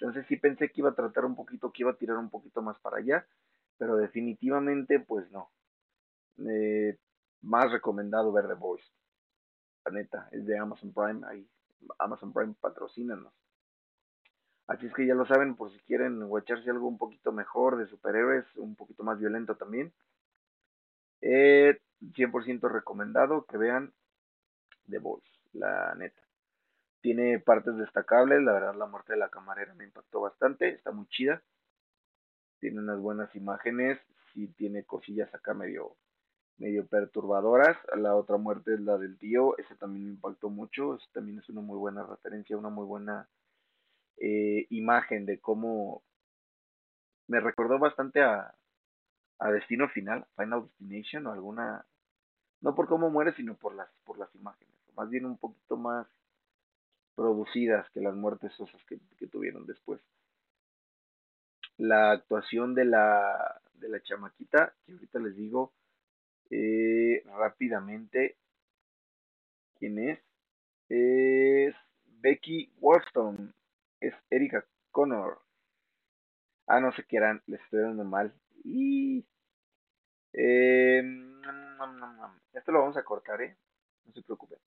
Entonces 0.00 0.26
sí 0.26 0.36
pensé 0.36 0.70
que 0.70 0.80
iba 0.80 0.90
a 0.90 0.94
tratar 0.94 1.26
un 1.26 1.36
poquito, 1.36 1.70
que 1.70 1.82
iba 1.82 1.92
a 1.92 1.96
tirar 1.96 2.16
un 2.16 2.30
poquito 2.30 2.62
más 2.62 2.78
para 2.80 2.96
allá, 2.96 3.26
pero 3.76 3.96
definitivamente 3.96 4.98
pues 4.98 5.30
no. 5.30 5.50
Eh, 6.38 6.96
más 7.42 7.70
recomendado 7.70 8.32
ver 8.32 8.48
The 8.48 8.54
Voice. 8.54 8.86
La 9.84 9.92
neta, 9.92 10.28
es 10.32 10.46
de 10.46 10.58
Amazon 10.58 10.92
Prime. 10.92 11.26
Ahí, 11.26 11.48
Amazon 11.98 12.32
Prime 12.32 12.54
patrocínanos. 12.60 13.32
Así 14.68 14.86
es 14.86 14.94
que 14.94 15.06
ya 15.06 15.14
lo 15.14 15.26
saben, 15.26 15.56
por 15.56 15.72
si 15.72 15.78
quieren 15.80 16.22
echarse 16.38 16.70
algo 16.70 16.86
un 16.86 16.96
poquito 16.96 17.32
mejor 17.32 17.76
de 17.76 17.86
superhéroes, 17.86 18.46
un 18.56 18.76
poquito 18.76 19.02
más 19.02 19.18
violento 19.18 19.56
también. 19.56 19.92
Eh, 21.20 21.78
100% 22.00 22.68
recomendado 22.70 23.44
que 23.46 23.56
vean 23.56 23.92
The 24.88 24.98
Voice, 24.98 25.28
la 25.52 25.94
neta. 25.96 26.20
Tiene 27.00 27.40
partes 27.40 27.76
destacables, 27.76 28.42
la 28.42 28.52
verdad 28.52 28.74
la 28.76 28.86
muerte 28.86 29.12
de 29.12 29.18
la 29.18 29.28
camarera 29.28 29.74
me 29.74 29.84
impactó 29.84 30.20
bastante, 30.20 30.68
está 30.68 30.92
muy 30.92 31.06
chida. 31.08 31.42
Tiene 32.60 32.78
unas 32.78 33.00
buenas 33.00 33.34
imágenes, 33.34 33.98
sí 34.32 34.46
tiene 34.56 34.84
cosillas 34.84 35.32
acá 35.34 35.52
medio 35.52 35.96
medio 36.58 36.86
perturbadoras. 36.86 37.76
La 37.96 38.14
otra 38.14 38.36
muerte 38.36 38.74
es 38.74 38.80
la 38.80 38.98
del 38.98 39.18
tío, 39.18 39.56
ese 39.58 39.74
también 39.76 40.04
me 40.06 40.10
impactó 40.12 40.48
mucho, 40.50 40.94
ese 40.94 41.06
también 41.12 41.38
es 41.38 41.48
una 41.48 41.60
muy 41.60 41.78
buena 41.78 42.04
referencia, 42.04 42.56
una 42.56 42.70
muy 42.70 42.86
buena 42.86 43.28
eh, 44.18 44.66
imagen 44.70 45.26
de 45.26 45.40
cómo 45.40 46.02
me 47.26 47.40
recordó 47.40 47.78
bastante 47.78 48.22
a, 48.22 48.54
a 49.38 49.50
Destino 49.50 49.88
Final, 49.88 50.26
Final 50.36 50.64
Destination 50.64 51.26
o 51.26 51.32
alguna, 51.32 51.84
no 52.60 52.74
por 52.74 52.86
cómo 52.86 53.10
muere, 53.10 53.34
sino 53.34 53.54
por 53.56 53.74
las, 53.74 53.88
por 54.04 54.18
las 54.18 54.32
imágenes, 54.34 54.74
más 54.94 55.10
bien 55.10 55.26
un 55.26 55.38
poquito 55.38 55.76
más 55.76 56.06
producidas 57.14 57.88
que 57.90 58.00
las 58.00 58.14
muertes 58.14 58.52
esas 58.52 58.84
que, 58.84 58.98
que 59.18 59.26
tuvieron 59.26 59.66
después. 59.66 60.00
La 61.78 62.12
actuación 62.12 62.74
de 62.74 62.84
la, 62.84 63.60
de 63.74 63.88
la 63.88 64.00
chamaquita, 64.02 64.74
que 64.84 64.92
ahorita 64.92 65.18
les 65.18 65.36
digo, 65.36 65.72
eh, 66.52 67.22
rápidamente, 67.24 68.36
¿quién 69.78 69.98
es? 69.98 70.18
Es 70.88 71.74
Becky 72.04 72.70
Warston, 72.78 73.54
es 74.00 74.14
Erika 74.30 74.64
Connor. 74.90 75.40
Ah, 76.66 76.80
no 76.80 76.92
sé 76.92 77.04
qué 77.08 77.16
eran, 77.16 77.42
les 77.46 77.60
estoy 77.62 77.80
dando 77.80 78.04
mal. 78.04 78.34
Y... 78.64 79.24
Eh, 80.34 81.02
esto 82.52 82.72
lo 82.72 82.80
vamos 82.80 82.96
a 82.98 83.04
cortar, 83.04 83.40
¿eh? 83.40 83.56
No 84.04 84.12
se 84.12 84.22
preocupen. 84.22 84.58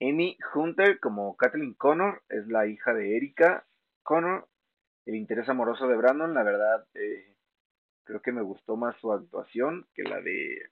Amy 0.00 0.36
Hunter, 0.54 0.98
como 0.98 1.36
Kathleen 1.36 1.74
Connor, 1.74 2.22
es 2.28 2.48
la 2.48 2.66
hija 2.66 2.92
de 2.94 3.16
Erika 3.16 3.64
Connor. 4.02 4.48
El 5.06 5.14
interés 5.14 5.48
amoroso 5.48 5.86
de 5.86 5.96
Brandon, 5.96 6.34
la 6.34 6.42
verdad, 6.42 6.86
eh, 6.94 7.36
creo 8.04 8.20
que 8.22 8.32
me 8.32 8.42
gustó 8.42 8.76
más 8.76 8.96
su 8.96 9.12
actuación 9.12 9.86
que 9.94 10.02
la 10.02 10.20
de 10.20 10.70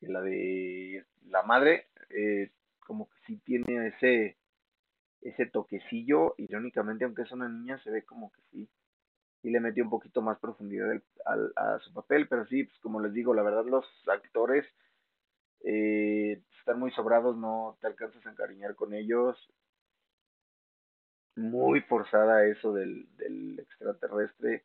la 0.00 0.20
de 0.20 1.04
la 1.28 1.42
madre, 1.42 1.88
eh, 2.10 2.50
como 2.80 3.08
que 3.08 3.16
sí 3.26 3.36
tiene 3.44 3.88
ese, 3.88 4.36
ese 5.20 5.46
toquecillo, 5.46 6.34
irónicamente, 6.38 7.04
aunque 7.04 7.22
es 7.22 7.32
una 7.32 7.48
niña, 7.48 7.82
se 7.82 7.90
ve 7.90 8.04
como 8.04 8.30
que 8.32 8.40
sí, 8.50 8.68
y 9.42 9.50
le 9.50 9.60
metió 9.60 9.84
un 9.84 9.90
poquito 9.90 10.22
más 10.22 10.38
profundidad 10.38 10.90
al, 11.24 11.52
a 11.56 11.78
su 11.80 11.92
papel, 11.92 12.28
pero 12.28 12.46
sí, 12.46 12.64
pues 12.64 12.78
como 12.80 13.00
les 13.00 13.12
digo, 13.12 13.34
la 13.34 13.42
verdad 13.42 13.64
los 13.66 13.86
actores 14.08 14.66
eh, 15.64 16.42
están 16.58 16.78
muy 16.78 16.90
sobrados, 16.92 17.36
no 17.36 17.76
te 17.80 17.86
alcanzas 17.86 18.24
a 18.26 18.30
encariñar 18.30 18.74
con 18.74 18.94
ellos, 18.94 19.36
muy 21.36 21.80
forzada 21.82 22.46
eso 22.46 22.72
del, 22.72 23.06
del 23.16 23.58
extraterrestre, 23.58 24.64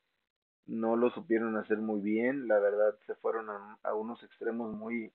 no 0.66 0.96
lo 0.96 1.10
supieron 1.12 1.58
hacer 1.58 1.78
muy 1.78 2.02
bien, 2.02 2.48
la 2.48 2.60
verdad 2.60 2.96
se 3.06 3.16
fueron 3.16 3.50
a 3.50 3.94
unos 3.94 4.24
extremos 4.24 4.74
muy 4.74 5.12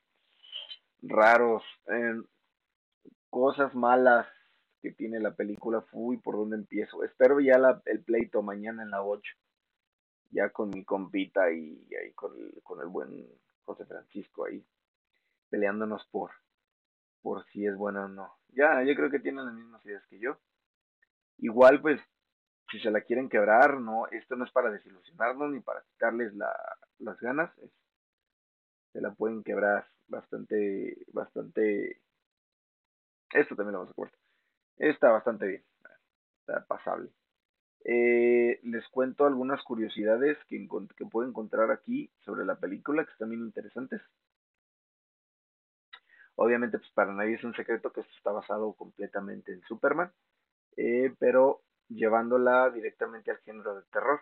raros, 1.02 1.62
cosas 3.30 3.74
malas 3.74 4.26
que 4.82 4.92
tiene 4.92 5.20
la 5.20 5.34
película. 5.34 5.80
Fui 5.82 6.16
por 6.16 6.36
donde 6.36 6.56
empiezo. 6.56 7.04
Espero 7.04 7.40
ya 7.40 7.58
la, 7.58 7.82
el 7.86 8.02
pleito 8.02 8.42
mañana 8.42 8.82
en 8.82 8.90
la 8.90 9.02
8. 9.02 9.22
Ya 10.30 10.50
con 10.50 10.70
mi 10.70 10.84
compita 10.84 11.50
y 11.52 11.86
ahí 11.94 12.12
con 12.14 12.36
el, 12.36 12.62
con 12.62 12.80
el 12.80 12.88
buen 12.88 13.26
José 13.64 13.84
Francisco 13.84 14.44
ahí 14.44 14.64
peleándonos 15.48 16.04
por 16.10 16.30
por 17.22 17.44
si 17.46 17.66
es 17.66 17.76
buena 17.76 18.04
o 18.04 18.08
no. 18.08 18.32
Ya, 18.54 18.84
yo 18.84 18.94
creo 18.94 19.10
que 19.10 19.18
tienen 19.18 19.46
las 19.46 19.54
mismas 19.54 19.84
ideas 19.84 20.04
que 20.06 20.20
yo. 20.20 20.38
Igual, 21.38 21.80
pues, 21.80 22.00
si 22.70 22.80
se 22.80 22.90
la 22.90 23.00
quieren 23.00 23.28
quebrar, 23.28 23.80
no, 23.80 24.06
esto 24.08 24.36
no 24.36 24.44
es 24.44 24.50
para 24.52 24.70
desilusionarnos 24.70 25.50
ni 25.52 25.60
para 25.60 25.82
quitarles 25.82 26.34
la, 26.34 26.52
las 26.98 27.18
ganas, 27.20 27.50
se 28.92 29.00
la 29.00 29.12
pueden 29.12 29.42
quebrar 29.42 29.86
bastante, 30.08 30.96
bastante, 31.12 32.00
esto 33.32 33.54
también 33.54 33.72
lo 33.72 33.78
vamos 33.80 33.92
a 33.92 33.94
cortar, 33.94 34.20
está 34.78 35.10
bastante 35.10 35.46
bien, 35.46 35.64
está 36.40 36.64
pasable. 36.66 37.10
Eh, 37.88 38.58
les 38.64 38.88
cuento 38.88 39.26
algunas 39.26 39.62
curiosidades 39.62 40.36
que, 40.48 40.66
que 40.96 41.06
puedo 41.06 41.28
encontrar 41.28 41.70
aquí 41.70 42.10
sobre 42.24 42.44
la 42.44 42.56
película, 42.56 43.04
que 43.04 43.12
están 43.12 43.30
bien 43.30 43.42
interesantes. 43.42 44.02
Obviamente, 46.34 46.78
pues 46.78 46.90
para 46.90 47.12
nadie 47.12 47.36
es 47.36 47.44
un 47.44 47.54
secreto 47.54 47.92
que 47.92 48.00
esto 48.00 48.12
está 48.16 48.32
basado 48.32 48.72
completamente 48.72 49.52
en 49.52 49.62
Superman, 49.62 50.12
eh, 50.76 51.14
pero 51.18 51.62
llevándola 51.88 52.70
directamente 52.70 53.30
al 53.30 53.38
género 53.38 53.76
de 53.76 53.82
terror 53.92 54.20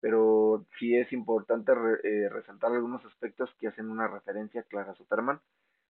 pero 0.00 0.64
sí 0.78 0.96
es 0.96 1.12
importante 1.12 1.72
eh, 1.72 2.28
resaltar 2.28 2.72
algunos 2.72 3.04
aspectos 3.04 3.50
que 3.58 3.68
hacen 3.68 3.90
una 3.90 4.06
referencia 4.06 4.62
clara 4.64 4.92
a 4.92 4.94
Superman, 4.94 5.40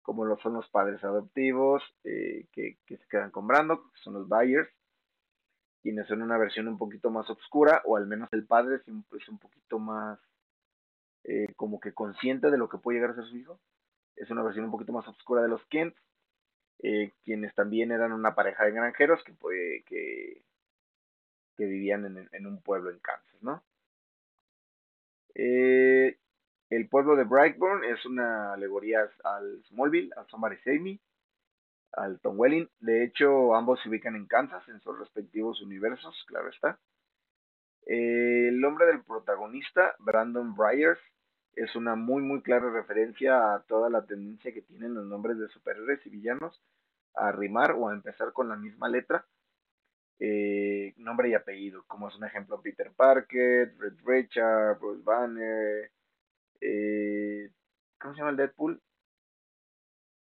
como 0.02 0.24
lo 0.24 0.38
son 0.38 0.54
los 0.54 0.68
padres 0.68 1.02
adoptivos 1.02 1.82
eh, 2.04 2.46
que, 2.52 2.78
se 2.86 3.08
quedan 3.10 3.30
con 3.30 3.46
Brando, 3.46 3.82
que 3.90 4.00
son 4.02 4.14
los 4.14 4.28
Byers, 4.28 4.68
quienes 5.82 6.06
son 6.06 6.22
una 6.22 6.38
versión 6.38 6.68
un 6.68 6.78
poquito 6.78 7.10
más 7.10 7.28
oscura, 7.30 7.82
o 7.84 7.96
al 7.96 8.06
menos 8.06 8.28
el 8.32 8.46
padre 8.46 8.76
es 8.76 8.88
un, 8.88 9.04
poquito 9.38 9.78
más 9.78 10.20
eh, 11.24 11.52
como 11.56 11.80
que 11.80 11.92
consciente 11.92 12.50
de 12.50 12.58
lo 12.58 12.68
que 12.68 12.78
puede 12.78 12.98
llegar 12.98 13.10
a 13.10 13.16
ser 13.16 13.24
su 13.24 13.36
hijo. 13.36 13.60
Es 14.14 14.30
una 14.30 14.42
versión 14.42 14.64
un 14.66 14.70
poquito 14.70 14.92
más 14.92 15.06
oscura 15.08 15.42
de 15.42 15.48
los 15.48 15.64
Kent, 15.66 15.96
quienes 17.24 17.54
también 17.54 17.90
eran 17.90 18.12
una 18.12 18.34
pareja 18.34 18.64
de 18.64 18.70
granjeros 18.70 19.22
que, 19.24 19.32
puede, 19.32 19.82
que, 19.84 20.45
que 21.56 21.66
vivían 21.66 22.04
en, 22.06 22.28
en 22.32 22.46
un 22.46 22.62
pueblo 22.62 22.90
en 22.90 22.98
Kansas, 23.00 23.42
¿no? 23.42 23.62
Eh, 25.34 26.18
El 26.70 26.88
pueblo 26.88 27.16
de 27.16 27.24
Brightburn 27.24 27.84
es 27.84 28.04
una 28.06 28.54
alegoría 28.54 29.10
al 29.24 29.62
Smallville, 29.66 30.12
al 30.16 30.26
Somebody 30.28 30.56
Save 30.58 30.80
Me, 30.80 31.00
al 31.92 32.20
Tom 32.20 32.38
Welling. 32.38 32.68
De 32.80 33.04
hecho, 33.04 33.54
ambos 33.56 33.80
se 33.82 33.88
ubican 33.88 34.16
en 34.16 34.26
Kansas, 34.26 34.68
en 34.68 34.80
sus 34.80 34.98
respectivos 34.98 35.60
universos, 35.62 36.24
claro 36.28 36.50
está. 36.50 36.78
el 37.86 38.60
nombre 38.60 38.86
del 38.86 39.02
protagonista, 39.04 39.94
Brandon 40.00 40.54
Bryers, 40.54 41.00
es 41.54 41.74
una 41.76 41.94
muy 41.96 42.22
muy 42.22 42.42
clara 42.42 42.70
referencia 42.70 43.54
a 43.54 43.62
toda 43.64 43.88
la 43.90 44.04
tendencia 44.06 44.52
que 44.52 44.62
tienen 44.62 44.94
los 44.94 45.06
nombres 45.06 45.38
de 45.38 45.48
superhéroes 45.48 46.04
y 46.06 46.10
villanos 46.10 46.60
a 47.14 47.32
rimar 47.32 47.72
o 47.72 47.88
a 47.88 47.94
empezar 47.94 48.32
con 48.32 48.48
la 48.48 48.56
misma 48.56 48.88
letra, 48.88 49.26
eh, 50.18 50.94
nombre 50.96 51.28
y 51.28 51.34
apellido, 51.34 51.84
como 51.86 52.08
es 52.08 52.14
un 52.16 52.24
ejemplo 52.24 52.60
Peter 52.60 52.90
Parker, 52.92 53.74
Red 53.78 53.94
Richard, 54.04 54.78
Bruce 54.78 55.02
Banner, 55.04 55.90
eh, 56.60 57.50
¿cómo 58.00 58.14
se 58.14 58.18
llama 58.18 58.30
el 58.30 58.36
Deadpool? 58.36 58.80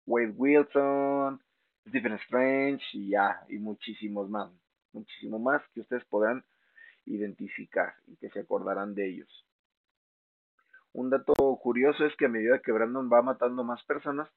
Wade 0.06 0.34
Wilson, 0.36 1.42
Stephen 1.88 2.14
Strange 2.14 2.84
y 2.94 3.10
ya, 3.10 3.44
y 3.50 3.58
muchísimos 3.58 4.30
más, 4.30 4.52
muchísimo 4.94 5.40
más 5.40 5.62
que 5.74 5.82
ustedes 5.82 6.06
podrán 6.06 6.44
identificar 7.06 7.96
y 8.08 8.16
que 8.18 8.30
se 8.30 8.40
acordarán 8.40 8.94
de 8.94 9.08
ellos. 9.08 9.46
Un 10.94 11.10
dato 11.10 11.34
curioso 11.62 12.06
es 12.06 12.16
que 12.18 12.26
a 12.26 12.30
medida 12.30 12.60
que 12.60 12.72
Brandon 12.72 13.10
va 13.12 13.22
matando 13.22 13.64
más 13.64 13.84
personas, 13.86 14.30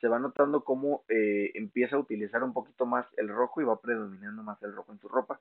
se 0.00 0.08
va 0.08 0.18
notando 0.18 0.64
cómo 0.64 1.04
eh, 1.08 1.52
empieza 1.54 1.96
a 1.96 1.98
utilizar 1.98 2.42
un 2.42 2.52
poquito 2.52 2.86
más 2.86 3.06
el 3.16 3.28
rojo 3.28 3.60
y 3.60 3.64
va 3.64 3.80
predominando 3.80 4.42
más 4.42 4.62
el 4.62 4.74
rojo 4.74 4.92
en 4.92 4.98
su 4.98 5.08
ropa. 5.08 5.40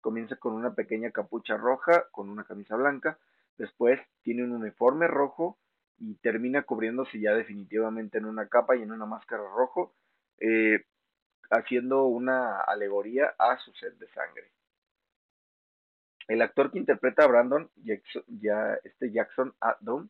Comienza 0.00 0.36
con 0.36 0.54
una 0.54 0.74
pequeña 0.74 1.10
capucha 1.10 1.56
roja, 1.56 2.06
con 2.10 2.30
una 2.30 2.44
camisa 2.44 2.76
blanca, 2.76 3.18
después 3.58 4.00
tiene 4.22 4.44
un 4.44 4.52
uniforme 4.52 5.06
rojo 5.08 5.58
y 5.98 6.14
termina 6.16 6.62
cubriéndose 6.62 7.20
ya 7.20 7.34
definitivamente 7.34 8.18
en 8.18 8.24
una 8.24 8.48
capa 8.48 8.76
y 8.76 8.82
en 8.82 8.92
una 8.92 9.04
máscara 9.04 9.42
rojo, 9.42 9.94
eh, 10.38 10.84
haciendo 11.50 12.04
una 12.04 12.60
alegoría 12.60 13.34
a 13.38 13.58
su 13.58 13.72
sed 13.72 13.92
de 13.94 14.08
sangre. 14.08 14.50
El 16.28 16.42
actor 16.42 16.70
que 16.70 16.78
interpreta 16.78 17.24
a 17.24 17.26
Brandon, 17.26 17.70
ya 17.76 18.78
este 18.84 19.10
Jackson 19.10 19.54
Adam, 19.60 20.08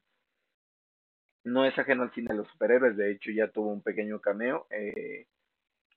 no 1.48 1.64
es 1.64 1.78
ajeno 1.78 2.02
al 2.02 2.12
cine 2.12 2.28
de 2.30 2.38
los 2.38 2.48
superhéroes, 2.48 2.96
de 2.96 3.10
hecho 3.10 3.30
ya 3.30 3.48
tuvo 3.48 3.70
un 3.70 3.82
pequeño 3.82 4.20
cameo, 4.20 4.66
eh, 4.70 5.26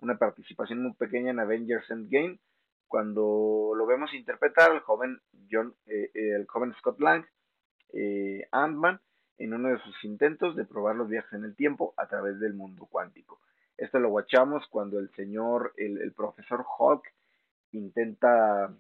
una 0.02 0.18
participación 0.18 0.82
muy 0.82 0.94
pequeña 0.94 1.32
en 1.32 1.40
Avengers 1.40 1.90
Endgame, 1.92 2.40
cuando 2.88 3.74
lo 3.76 3.86
vemos 3.86 4.14
interpretar 4.14 4.72
al 4.72 4.82
joven 4.82 5.20
John, 5.50 5.76
eh, 5.86 6.12
eh, 6.14 6.36
el 6.36 6.48
joven 6.48 6.74
Scott 6.80 7.00
Lang, 7.00 7.26
Ant-Man, 8.52 9.00
en 9.38 9.54
uno 9.54 9.70
de 9.70 9.80
sus 9.80 10.04
intentos 10.04 10.56
de 10.56 10.66
probar 10.66 10.96
los 10.96 11.10
viajes 11.10 11.34
en 11.34 11.44
el 11.44 11.56
tiempo 11.56 11.94
a 11.98 12.08
través 12.08 12.40
del 12.40 12.54
mundo 12.54 12.86
cuántico. 12.86 13.40
Esto 13.78 14.00
lo 14.00 14.10
guachamos 14.10 14.66
cuando 14.70 15.00
el 15.00 15.10
señor, 15.16 15.74
el 15.78 16.14
profesor 16.14 16.66
Hulk, 16.78 17.04
intenta 17.72 18.74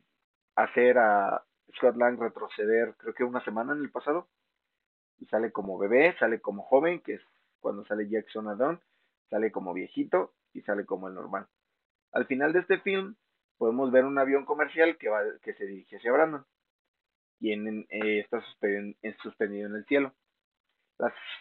hacer 0.55 0.97
a 0.97 1.43
Scott 1.75 1.95
Lang 1.97 2.19
retroceder, 2.19 2.95
creo 2.97 3.13
que 3.13 3.23
una 3.23 3.43
semana 3.43 3.73
en 3.73 3.79
el 3.79 3.91
pasado, 3.91 4.27
y 5.21 5.27
sale 5.27 5.51
como 5.51 5.77
bebé, 5.77 6.15
sale 6.19 6.41
como 6.41 6.63
joven, 6.63 6.99
que 6.99 7.13
es 7.13 7.21
cuando 7.59 7.85
sale 7.85 8.09
Jackson 8.09 8.47
Adon, 8.47 8.81
sale 9.29 9.51
como 9.51 9.73
viejito 9.73 10.33
y 10.51 10.61
sale 10.61 10.85
como 10.85 11.07
el 11.07 11.13
normal. 11.13 11.47
Al 12.11 12.25
final 12.25 12.51
de 12.51 12.59
este 12.59 12.79
film 12.79 13.15
podemos 13.57 13.91
ver 13.91 14.03
un 14.03 14.17
avión 14.17 14.43
comercial 14.45 14.97
que, 14.97 15.09
va, 15.09 15.21
que 15.43 15.53
se 15.53 15.65
dirige 15.65 15.97
hacia 15.97 16.11
Brandon, 16.11 16.43
y 17.39 17.53
en, 17.53 17.87
eh, 17.89 18.19
está 18.19 18.41
suspendido, 19.21 19.67
en 19.67 19.75
el 19.75 19.85
cielo. 19.85 20.13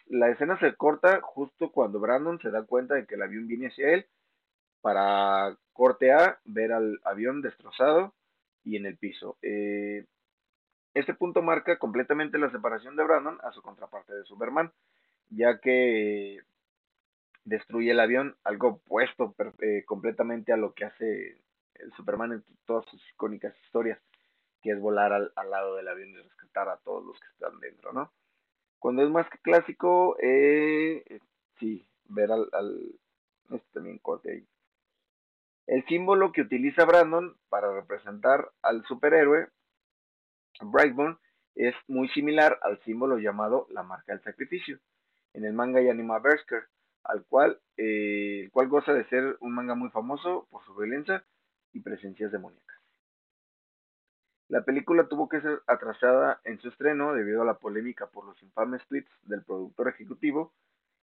la 0.06 0.30
escena 0.30 0.58
se 0.60 0.74
corta 0.74 1.20
justo 1.22 1.72
cuando 1.72 2.00
Brandon 2.00 2.38
se 2.40 2.50
da 2.50 2.62
cuenta 2.64 2.94
de 2.94 3.06
que 3.06 3.14
el 3.14 3.22
avión 3.22 3.46
viene 3.46 3.68
hacia 3.68 3.94
él 3.94 4.06
para 4.82 5.56
corte 5.72 6.12
A, 6.12 6.38
ver 6.44 6.72
al 6.72 7.00
avión 7.04 7.42
destrozado 7.42 8.14
y 8.64 8.76
en 8.76 8.86
el 8.86 8.96
piso. 8.98 9.38
Eh, 9.42 10.06
este 10.94 11.14
punto 11.14 11.42
marca 11.42 11.78
completamente 11.78 12.38
la 12.38 12.50
separación 12.50 12.96
de 12.96 13.04
Brandon 13.04 13.38
a 13.42 13.52
su 13.52 13.62
contraparte 13.62 14.14
de 14.14 14.24
Superman, 14.24 14.72
ya 15.30 15.60
que 15.60 16.40
destruye 17.44 17.92
el 17.92 18.00
avión, 18.00 18.36
algo 18.44 18.68
opuesto 18.68 19.34
eh, 19.60 19.84
completamente 19.86 20.52
a 20.52 20.56
lo 20.56 20.74
que 20.74 20.84
hace 20.84 21.40
el 21.74 21.92
Superman 21.92 22.32
en 22.32 22.44
todas 22.66 22.84
sus 22.86 23.02
icónicas 23.10 23.54
historias, 23.64 23.98
que 24.62 24.72
es 24.72 24.80
volar 24.80 25.12
al, 25.12 25.50
lado 25.50 25.76
del 25.76 25.88
avión 25.88 26.10
y 26.10 26.16
rescatar 26.16 26.68
a 26.68 26.76
todos 26.78 27.04
los 27.04 27.18
que 27.18 27.28
están 27.28 27.58
dentro, 27.60 27.92
¿no? 27.92 28.12
Cuando 28.78 29.02
es 29.02 29.10
más 29.10 29.28
que 29.30 29.38
clásico, 29.38 30.16
eh, 30.20 31.20
sí, 31.58 31.86
ver 32.06 32.32
al, 32.32 32.48
al 32.52 32.78
este 33.50 33.68
también 33.72 33.98
corte 33.98 34.32
ahí. 34.32 34.46
El 35.66 35.84
símbolo 35.86 36.32
que 36.32 36.42
utiliza 36.42 36.84
Brandon 36.84 37.36
para 37.48 37.72
representar 37.72 38.50
al 38.62 38.84
superhéroe 38.86 39.48
Brightburn 40.60 41.18
es 41.54 41.74
muy 41.88 42.08
similar 42.10 42.58
al 42.62 42.80
símbolo 42.84 43.18
llamado 43.18 43.66
la 43.70 43.82
marca 43.82 44.12
del 44.12 44.22
sacrificio 44.22 44.78
en 45.34 45.44
el 45.44 45.52
manga 45.52 45.80
y 45.80 45.88
anime 45.88 46.18
Berserker, 46.20 46.64
al 47.04 47.24
cual, 47.24 47.60
eh, 47.76 48.42
el 48.44 48.50
cual 48.50 48.68
goza 48.68 48.92
de 48.92 49.04
ser 49.08 49.36
un 49.40 49.54
manga 49.54 49.74
muy 49.74 49.90
famoso 49.90 50.46
por 50.50 50.64
su 50.64 50.74
violencia 50.74 51.24
y 51.72 51.80
presencias 51.80 52.32
demoníacas. 52.32 52.70
La 54.48 54.64
película 54.64 55.06
tuvo 55.06 55.28
que 55.28 55.40
ser 55.40 55.62
atrasada 55.68 56.40
en 56.44 56.60
su 56.60 56.68
estreno 56.68 57.14
debido 57.14 57.42
a 57.42 57.44
la 57.44 57.54
polémica 57.54 58.08
por 58.08 58.24
los 58.26 58.42
infames 58.42 58.84
tweets 58.88 59.10
del 59.22 59.44
productor 59.44 59.88
ejecutivo, 59.88 60.52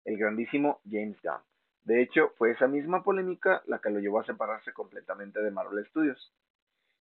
el 0.04 0.18
grandísimo 0.18 0.82
James 0.84 1.18
Gunn. 1.24 1.42
De 1.84 2.02
hecho, 2.02 2.34
fue 2.38 2.52
esa 2.52 2.68
misma 2.68 3.04
polémica 3.04 3.64
la 3.66 3.80
que 3.80 3.90
lo 3.90 4.00
llevó 4.00 4.20
a 4.20 4.26
separarse 4.26 4.74
completamente 4.74 5.42
de 5.42 5.52
Marvel 5.52 5.86
Studios. 5.86 6.34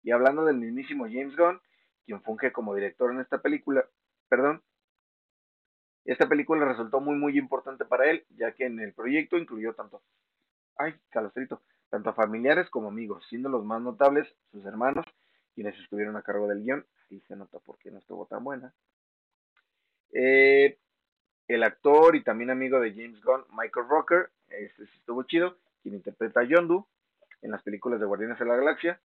Y 0.03 0.11
hablando 0.11 0.45
del 0.45 0.57
mismísimo 0.57 1.05
James 1.05 1.35
Gunn, 1.35 1.59
quien 2.05 2.21
funge 2.21 2.51
como 2.51 2.75
director 2.75 3.11
en 3.11 3.19
esta 3.19 3.41
película, 3.41 3.85
perdón, 4.29 4.61
esta 6.05 6.29
película 6.29 6.65
resultó 6.65 7.01
muy 7.01 7.15
muy 7.15 7.37
importante 7.37 7.83
para 7.83 8.09
él, 8.09 8.25
ya 8.29 8.51
que 8.51 8.65
en 8.65 8.79
el 8.79 8.93
proyecto 8.93 9.37
incluyó 9.37 9.73
tanto, 9.73 10.01
ay, 10.77 10.95
calostrito, 11.09 11.61
tanto 11.89 12.11
a 12.11 12.13
familiares 12.13 12.69
como 12.69 12.89
amigos, 12.89 13.25
siendo 13.27 13.49
los 13.49 13.65
más 13.65 13.81
notables 13.81 14.27
sus 14.51 14.65
hermanos, 14.65 15.05
quienes 15.55 15.77
estuvieron 15.79 16.15
a 16.15 16.21
cargo 16.21 16.47
del 16.47 16.63
guion, 16.63 16.85
ahí 17.09 17.21
se 17.27 17.35
nota 17.35 17.59
por 17.59 17.77
qué 17.79 17.89
no 17.89 17.99
estuvo 17.99 18.25
tan 18.27 18.43
buena. 18.43 18.73
Eh, 20.13 20.77
el 21.47 21.63
actor 21.63 22.15
y 22.15 22.23
también 22.23 22.49
amigo 22.49 22.79
de 22.79 22.91
James 22.93 23.21
Gunn, 23.21 23.45
Michael 23.51 23.87
Rocker, 23.87 24.29
este 24.49 24.83
estuvo 24.83 25.23
chido, 25.23 25.57
quien 25.81 25.95
interpreta 25.95 26.41
a 26.41 26.43
Yondu 26.43 26.85
en 27.41 27.51
las 27.51 27.63
películas 27.63 27.99
de 27.99 28.05
Guardianes 28.05 28.39
de 28.39 28.45
la 28.45 28.55
Galaxia, 28.55 28.99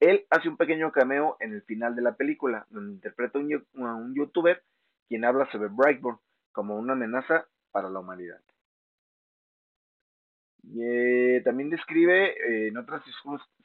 él 0.00 0.26
hace 0.30 0.48
un 0.48 0.56
pequeño 0.56 0.92
cameo 0.92 1.36
en 1.40 1.54
el 1.54 1.62
final 1.62 1.96
de 1.96 2.02
la 2.02 2.16
película, 2.16 2.66
donde 2.70 2.94
interpreta 2.94 3.38
a 3.38 3.94
un 3.94 4.14
youtuber 4.14 4.62
quien 5.08 5.24
habla 5.24 5.50
sobre 5.50 5.68
Brightburn 5.68 6.18
como 6.52 6.76
una 6.76 6.94
amenaza 6.94 7.46
para 7.70 7.88
la 7.88 8.00
humanidad. 8.00 8.40
Eh, 10.74 11.42
también 11.44 11.70
describe 11.70 12.30
eh, 12.30 12.68
en 12.68 12.76
otras 12.76 13.02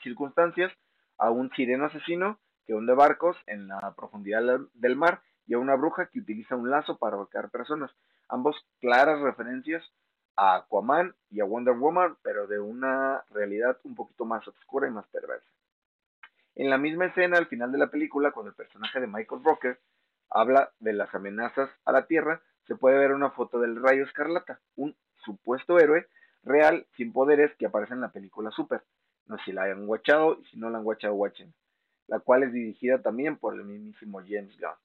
circunstancias 0.04 0.72
a 1.18 1.32
un 1.32 1.50
sireno 1.52 1.86
asesino 1.86 2.40
que 2.66 2.74
hunde 2.74 2.94
barcos 2.94 3.36
en 3.48 3.68
la 3.68 3.94
profundidad 3.96 4.44
del 4.74 4.96
mar 4.96 5.22
y 5.48 5.56
a 5.56 5.60
una 5.60 5.76
bruja 5.76 6.08
que 6.08 6.20
utiliza 6.20 6.56
un 6.56 6.70
lazo 6.70 6.98
para 6.98 7.16
ahorcar 7.16 7.50
personas. 7.50 7.92
Ambos 8.30 8.56
claras 8.80 9.20
referencias 9.20 9.84
a 10.36 10.56
Aquaman 10.56 11.16
y 11.30 11.42
a 11.42 11.46
Wonder 11.46 11.76
Woman, 11.76 12.18
pero 12.22 12.48
de 12.48 12.60
una 12.60 13.24
realidad 13.32 13.78
un 13.84 13.96
poquito 13.96 14.26
más 14.26 14.48
oscura 14.48 14.88
y 14.88 14.92
más 14.92 15.08
perversa. 15.08 15.50
En 16.56 16.70
la 16.70 16.78
misma 16.78 17.06
escena, 17.06 17.38
al 17.38 17.48
final 17.48 17.72
de 17.72 17.78
la 17.78 17.90
película, 17.90 18.32
cuando 18.32 18.50
el 18.50 18.56
personaje 18.56 19.00
de 19.00 19.08
Michael 19.08 19.44
Rocker 19.44 19.80
habla 20.30 20.72
de 20.80 20.94
las 20.94 21.14
amenazas 21.16 21.70
a 21.86 21.92
la 21.92 22.08
Tierra, 22.08 22.42
se 22.68 22.76
puede 22.76 22.98
ver 22.98 23.14
una 23.14 23.32
foto 23.32 23.60
del 23.60 23.82
Rayo 23.82 24.04
Escarlata, 24.04 24.60
un 24.76 24.96
supuesto 25.24 25.80
héroe 25.80 26.08
real 26.44 26.88
sin 26.98 27.14
poderes 27.14 27.56
que 27.56 27.68
aparece 27.68 27.94
en 27.94 28.02
la 28.02 28.12
película 28.12 28.52
Super. 28.52 28.84
No 29.28 29.38
sé 29.38 29.46
si 29.46 29.52
la 29.54 29.64
hayan 29.64 29.86
guachado 29.86 30.40
y 30.42 30.46
si 30.46 30.58
no 30.58 30.70
la 30.70 30.80
han 30.80 30.84
guachado, 30.84 31.14
watchen. 31.14 31.54
La 32.08 32.20
cual 32.20 32.44
es 32.44 32.52
dirigida 32.52 33.02
también 33.02 33.38
por 33.38 33.54
el 33.54 33.64
mismísimo 33.64 34.20
James 34.20 34.58
Gunn. 34.60 34.76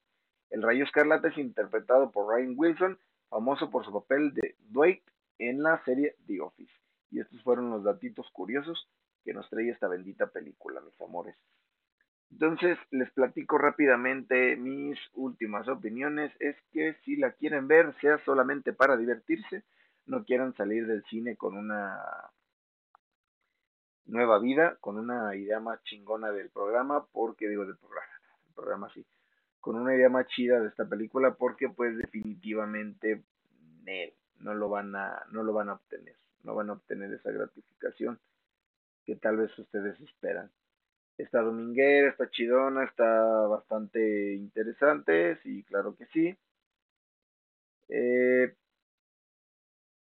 El 0.51 0.63
Rayo 0.63 0.85
Escarlata 0.85 1.29
es 1.29 1.39
interpretado 1.39 2.13
por 2.13 2.33
Ryan 2.33 2.55
Wilson, 2.57 2.99
famoso 3.29 3.71
por 3.71 3.85
su 3.85 3.93
papel 3.93 4.33
de 4.35 4.55
Dwight 4.69 5.03
en 5.39 5.63
la 5.63 5.83
serie 5.85 6.15
The 6.27 6.41
Office. 6.41 6.73
Y 7.11 7.21
estos 7.21 7.43
fueron 7.43 7.71
los 7.71 7.83
datitos 7.83 8.31
curiosos 8.31 8.89
que 9.25 9.35
nos 9.35 9.49
trae 9.51 9.69
esta 9.71 9.89
bendita 9.89 10.29
película, 10.29 10.81
mis 10.81 11.01
amores. 11.01 11.37
Entonces, 12.31 12.79
les 12.91 13.11
platico 13.13 13.57
rápidamente 13.59 14.57
mis 14.57 14.99
últimas 15.15 15.69
opiniones. 15.69 16.33
Es 16.41 16.57
que 16.73 16.95
si 17.05 17.17
la 17.17 17.33
quieren 17.33 17.69
ver, 17.69 17.95
sea 18.01 18.19
solamente 18.25 18.73
para 18.73 18.97
divertirse, 18.97 19.65
no 20.07 20.25
quieran 20.25 20.55
salir 20.55 20.87
del 20.87 21.05
cine 21.05 21.37
con 21.37 21.57
una 21.57 21.99
nueva 24.07 24.39
vida, 24.39 24.77
con 24.81 24.99
una 24.99 25.35
idea 25.35 25.61
más 25.61 25.83
chingona 25.85 26.31
del 26.31 26.51
programa, 26.51 27.07
porque 27.13 27.49
digo 27.49 27.65
del 27.65 27.77
programa, 27.77 28.13
el 28.47 28.55
programa 28.55 28.91
sí, 28.95 29.05
con 29.61 29.77
una 29.77 29.95
idea 29.95 30.09
más 30.09 30.27
chida 30.29 30.61
de 30.61 30.69
esta 30.69 30.89
película 30.89 31.35
porque 31.35 31.69
pues 31.69 31.97
definitivamente 31.97 33.25
no 34.39 34.55
lo 34.55 34.69
van 34.69 34.95
a 34.95 35.27
no 35.31 35.43
lo 35.43 35.53
van 35.53 35.69
a 35.71 35.75
obtener, 35.75 36.17
no 36.45 36.55
van 36.55 36.71
a 36.71 36.75
obtener 36.75 37.13
esa 37.13 37.31
gratificación 37.31 38.21
que 39.05 39.17
tal 39.17 39.37
vez 39.37 39.57
ustedes 39.59 40.01
esperan. 40.01 40.51
Esta 41.19 41.41
dominguera, 41.41 42.11
está 42.11 42.29
chidona, 42.31 42.85
está 42.85 43.47
bastante 43.47 44.35
interesante, 44.35 45.39
sí, 45.43 45.65
claro 45.65 45.97
que 45.97 46.07
sí. 46.07 46.37
Eh, 47.89 48.55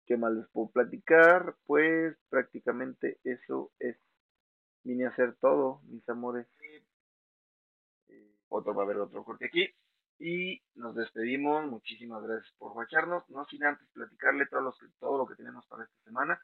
¿Qué 0.07 0.17
más 0.17 0.33
les 0.33 0.47
puedo 0.49 0.71
platicar? 0.71 1.57
Pues 1.67 2.17
prácticamente 2.29 3.19
eso 3.25 3.73
es. 3.79 3.97
Vine 4.85 5.07
a 5.07 5.09
hacer 5.11 5.35
todo, 5.37 5.81
mis 5.85 6.09
amores. 6.09 6.47
Otro 8.49 8.75
va 8.75 8.83
a 8.83 8.85
haber 8.85 8.99
otro 8.99 9.25
corte 9.25 9.47
aquí. 9.47 9.69
Y 10.19 10.63
nos 10.77 10.95
despedimos. 10.95 11.67
Muchísimas 11.67 12.23
gracias 12.23 12.55
por 12.57 12.73
guacharnos. 12.73 13.29
No 13.31 13.45
sin 13.47 13.65
antes 13.65 13.89
platicarle 13.93 14.47
todo, 14.47 14.61
los, 14.61 14.79
todo 15.01 15.19
lo 15.19 15.27
que 15.27 15.35
tenemos 15.35 15.67
para 15.67 15.85
esta 15.85 15.99
semana. 16.05 16.41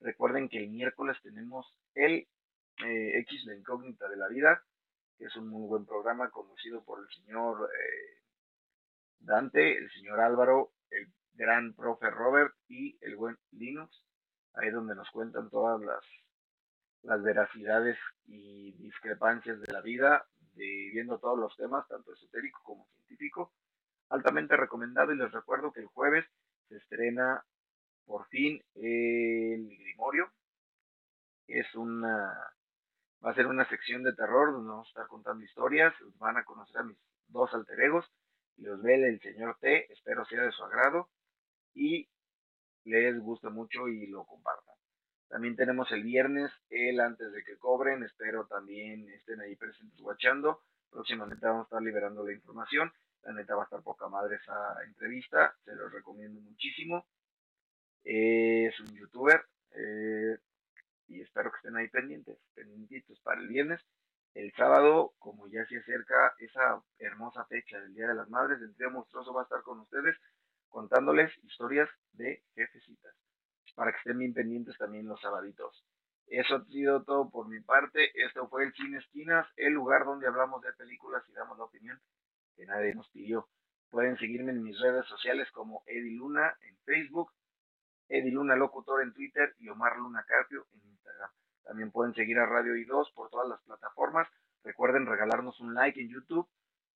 Recuerden 0.00 0.48
que 0.48 0.58
el 0.58 0.70
miércoles 0.70 1.16
tenemos 1.22 1.76
el 1.94 2.28
eh, 2.84 3.18
X, 3.20 3.44
la 3.46 3.54
incógnita 3.54 4.08
de 4.08 4.16
la 4.16 4.28
vida, 4.28 4.62
que 5.18 5.26
es 5.26 5.36
un 5.36 5.48
muy 5.48 5.68
buen 5.68 5.86
programa 5.86 6.30
conocido 6.30 6.84
por 6.84 7.00
el 7.00 7.08
señor 7.14 7.70
eh, 7.72 8.22
Dante, 9.20 9.78
el 9.78 9.90
señor 9.92 10.20
Álvaro, 10.20 10.72
el 10.90 11.12
gran 11.34 11.74
profe 11.74 12.10
Robert 12.10 12.54
y 12.68 12.98
el 13.00 13.16
buen 13.16 13.38
Linux. 13.52 14.04
Ahí 14.54 14.70
donde 14.70 14.94
nos 14.94 15.10
cuentan 15.10 15.48
todas 15.48 15.80
las, 15.80 17.22
veracidades 17.22 17.98
y 18.26 18.72
discrepancias 18.72 19.60
de 19.60 19.72
la 19.72 19.80
vida, 19.80 20.26
viendo 20.54 21.18
todos 21.18 21.38
los 21.38 21.56
temas, 21.56 21.88
tanto 21.88 22.12
esotérico 22.12 22.60
como 22.62 22.86
científico. 22.94 23.52
Altamente 24.10 24.56
recomendado 24.56 25.12
y 25.12 25.16
les 25.16 25.32
recuerdo 25.32 25.72
que 25.72 25.80
el 25.80 25.86
jueves 25.86 26.26
se 26.68 26.76
estrena 26.76 27.44
por 28.04 28.26
fin 28.28 28.62
el 28.74 29.68
Grimorio. 29.78 30.30
Es 31.46 31.74
una 31.74 32.34
va 33.24 33.30
a 33.30 33.34
ser 33.34 33.46
una 33.46 33.68
sección 33.68 34.02
de 34.02 34.14
terror 34.14 34.52
donde 34.52 34.70
vamos 34.70 34.88
a 34.88 34.90
estar 34.90 35.06
contando 35.06 35.44
historias, 35.44 35.94
van 36.18 36.36
a 36.36 36.44
conocer 36.44 36.78
a 36.78 36.84
mis 36.84 36.98
dos 37.28 37.52
alter 37.54 37.80
egos, 37.80 38.04
los 38.56 38.82
ve 38.82 38.94
el 38.94 39.20
señor 39.20 39.56
T, 39.60 39.92
espero 39.92 40.24
sea 40.26 40.42
de 40.42 40.52
su 40.52 40.64
agrado 40.64 41.08
y 41.74 42.08
les 42.84 43.18
guste 43.20 43.48
mucho 43.48 43.88
y 43.88 44.06
lo 44.06 44.24
compartan. 44.24 44.74
También 45.28 45.56
tenemos 45.56 45.90
el 45.92 46.02
viernes, 46.02 46.52
el 46.68 47.00
antes 47.00 47.32
de 47.32 47.42
que 47.42 47.56
cobren, 47.56 48.02
espero 48.02 48.46
también 48.46 49.08
estén 49.10 49.40
ahí 49.40 49.56
presentes 49.56 49.98
watchando. 50.00 50.60
Próximamente 50.90 51.46
vamos 51.46 51.62
a 51.62 51.68
estar 51.68 51.82
liberando 51.82 52.22
la 52.22 52.32
información. 52.32 52.92
La 53.22 53.32
neta 53.32 53.54
va 53.54 53.62
a 53.62 53.64
estar 53.64 53.82
poca 53.82 54.08
madre 54.08 54.36
esa 54.36 54.76
entrevista, 54.84 55.56
se 55.64 55.74
los 55.74 55.90
recomiendo 55.90 56.40
muchísimo. 56.40 57.06
es 58.04 58.78
un 58.80 58.94
youtuber 58.94 59.42
eh, 59.70 60.36
y 61.12 61.20
espero 61.20 61.50
que 61.50 61.58
estén 61.58 61.76
ahí 61.76 61.88
pendientes, 61.88 62.38
pendientitos 62.54 63.20
para 63.20 63.40
el 63.40 63.48
viernes. 63.48 63.80
El 64.34 64.52
sábado, 64.54 65.12
como 65.18 65.46
ya 65.48 65.64
se 65.66 65.76
acerca 65.76 66.34
esa 66.38 66.82
hermosa 66.98 67.44
fecha 67.44 67.78
del 67.80 67.94
Día 67.94 68.08
de 68.08 68.14
las 68.14 68.30
Madres, 68.30 68.60
el 68.62 68.74
Trío 68.74 68.90
Monstruoso 68.90 69.34
va 69.34 69.42
a 69.42 69.44
estar 69.44 69.62
con 69.62 69.80
ustedes 69.80 70.16
contándoles 70.70 71.30
historias 71.44 71.90
de 72.12 72.42
jefecitas, 72.54 73.14
para 73.74 73.92
que 73.92 73.98
estén 73.98 74.18
bien 74.18 74.32
pendientes 74.32 74.76
también 74.78 75.06
los 75.06 75.20
sabaditos. 75.20 75.84
Eso 76.28 76.56
ha 76.56 76.64
sido 76.64 77.04
todo 77.04 77.28
por 77.28 77.46
mi 77.46 77.60
parte. 77.60 78.10
Esto 78.24 78.48
fue 78.48 78.64
el 78.64 78.72
Cine 78.72 78.98
Esquinas, 78.98 79.46
el 79.56 79.74
lugar 79.74 80.06
donde 80.06 80.26
hablamos 80.26 80.62
de 80.62 80.72
películas 80.72 81.22
y 81.28 81.32
damos 81.32 81.58
la 81.58 81.64
opinión 81.64 82.00
que 82.56 82.64
nadie 82.64 82.94
nos 82.94 83.10
pidió. 83.10 83.48
Pueden 83.90 84.16
seguirme 84.16 84.52
en 84.52 84.62
mis 84.62 84.80
redes 84.80 85.04
sociales 85.06 85.50
como 85.52 85.82
Eddie 85.86 86.16
Luna 86.16 86.56
en 86.62 86.78
Facebook, 86.86 87.30
Eddie 88.08 88.32
Luna 88.32 88.56
Locutor 88.56 89.02
en 89.02 89.12
Twitter 89.12 89.54
y 89.58 89.68
Omar 89.68 89.98
Luna 89.98 90.24
Carpio 90.26 90.66
en. 90.72 90.91
También 91.64 91.90
pueden 91.90 92.14
seguir 92.14 92.38
a 92.38 92.46
Radio 92.46 92.74
I2 92.74 93.12
por 93.14 93.30
todas 93.30 93.48
las 93.48 93.60
plataformas. 93.62 94.28
Recuerden 94.64 95.06
regalarnos 95.06 95.60
un 95.60 95.74
like 95.74 96.00
en 96.00 96.08
YouTube. 96.08 96.48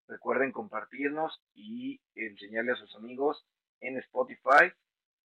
Recuerden 0.09 0.53
compartirnos 0.53 1.43
y 1.55 2.01
enseñarle 2.15 2.73
a 2.73 2.77
sus 2.77 2.95
amigos 2.97 3.45
en 3.81 3.99
Spotify. 3.99 4.73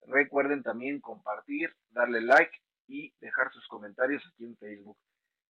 Recuerden 0.07 0.63
también 0.63 0.99
compartir, 0.99 1.75
darle 1.91 2.21
like 2.21 2.51
y 2.87 3.13
dejar 3.19 3.51
sus 3.51 3.67
comentarios 3.67 4.23
aquí 4.25 4.45
en 4.45 4.57
Facebook. 4.57 4.97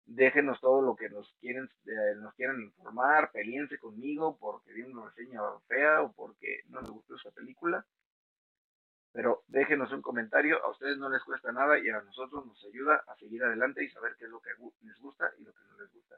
Déjenos 0.05 0.61
todo 0.61 0.81
lo 0.81 0.95
que 0.95 1.09
nos 1.09 1.29
quieren, 1.41 1.69
eh, 1.85 2.15
nos 2.17 2.33
quieran 2.35 2.61
informar, 2.61 3.29
peleense 3.31 3.77
conmigo 3.77 4.37
porque 4.37 4.71
vi 4.71 4.83
una 4.83 5.09
reseña 5.09 5.41
fea 5.67 6.01
o 6.01 6.13
porque 6.13 6.61
no 6.69 6.79
les 6.79 6.89
gustó 6.89 7.15
esta 7.15 7.31
película. 7.31 7.85
Pero 9.17 9.41
déjenos 9.47 9.91
un 9.93 10.03
comentario, 10.03 10.63
a 10.63 10.69
ustedes 10.69 10.99
no 10.99 11.09
les 11.09 11.23
cuesta 11.23 11.51
nada 11.51 11.79
y 11.79 11.89
a 11.89 11.99
nosotros 12.03 12.45
nos 12.45 12.63
ayuda 12.65 13.03
a 13.07 13.15
seguir 13.15 13.43
adelante 13.43 13.83
y 13.83 13.89
saber 13.89 14.15
qué 14.15 14.25
es 14.25 14.29
lo 14.29 14.39
que 14.39 14.51
les 14.81 14.99
gusta 14.99 15.31
y 15.39 15.43
lo 15.43 15.51
que 15.55 15.63
no 15.71 15.81
les 15.81 15.91
gusta. 15.91 16.17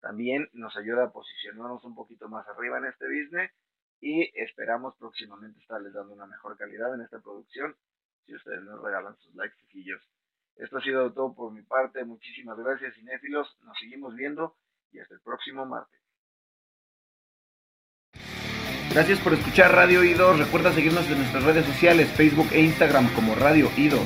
También 0.00 0.48
nos 0.54 0.74
ayuda 0.74 1.04
a 1.04 1.12
posicionarnos 1.12 1.84
un 1.84 1.94
poquito 1.94 2.30
más 2.30 2.48
arriba 2.48 2.78
en 2.78 2.86
este 2.86 3.04
business 3.04 3.52
y 4.00 4.32
esperamos 4.40 4.96
próximamente 4.96 5.60
estarles 5.60 5.92
dando 5.92 6.14
una 6.14 6.24
mejor 6.24 6.56
calidad 6.56 6.94
en 6.94 7.02
esta 7.02 7.20
producción 7.20 7.76
si 8.24 8.34
ustedes 8.34 8.62
nos 8.62 8.82
regalan 8.82 9.18
sus 9.18 9.34
likes 9.34 9.58
y 9.74 9.92
Esto 10.56 10.78
ha 10.78 10.80
sido 10.80 11.12
todo 11.12 11.34
por 11.34 11.52
mi 11.52 11.60
parte. 11.60 12.02
Muchísimas 12.06 12.56
gracias, 12.56 12.94
cinéfilos. 12.94 13.54
Nos 13.64 13.78
seguimos 13.78 14.16
viendo 14.16 14.56
y 14.92 15.00
hasta 15.00 15.12
el 15.12 15.20
próximo 15.20 15.66
martes. 15.66 15.99
Gracias 18.92 19.20
por 19.20 19.32
escuchar 19.34 19.72
Radio 19.72 20.02
Ido. 20.02 20.32
Recuerda 20.32 20.72
seguirnos 20.72 21.06
en 21.08 21.18
nuestras 21.18 21.44
redes 21.44 21.64
sociales, 21.64 22.08
Facebook 22.08 22.48
e 22.52 22.60
Instagram 22.60 23.08
como 23.14 23.36
Radio 23.36 23.70
Ido. 23.76 23.98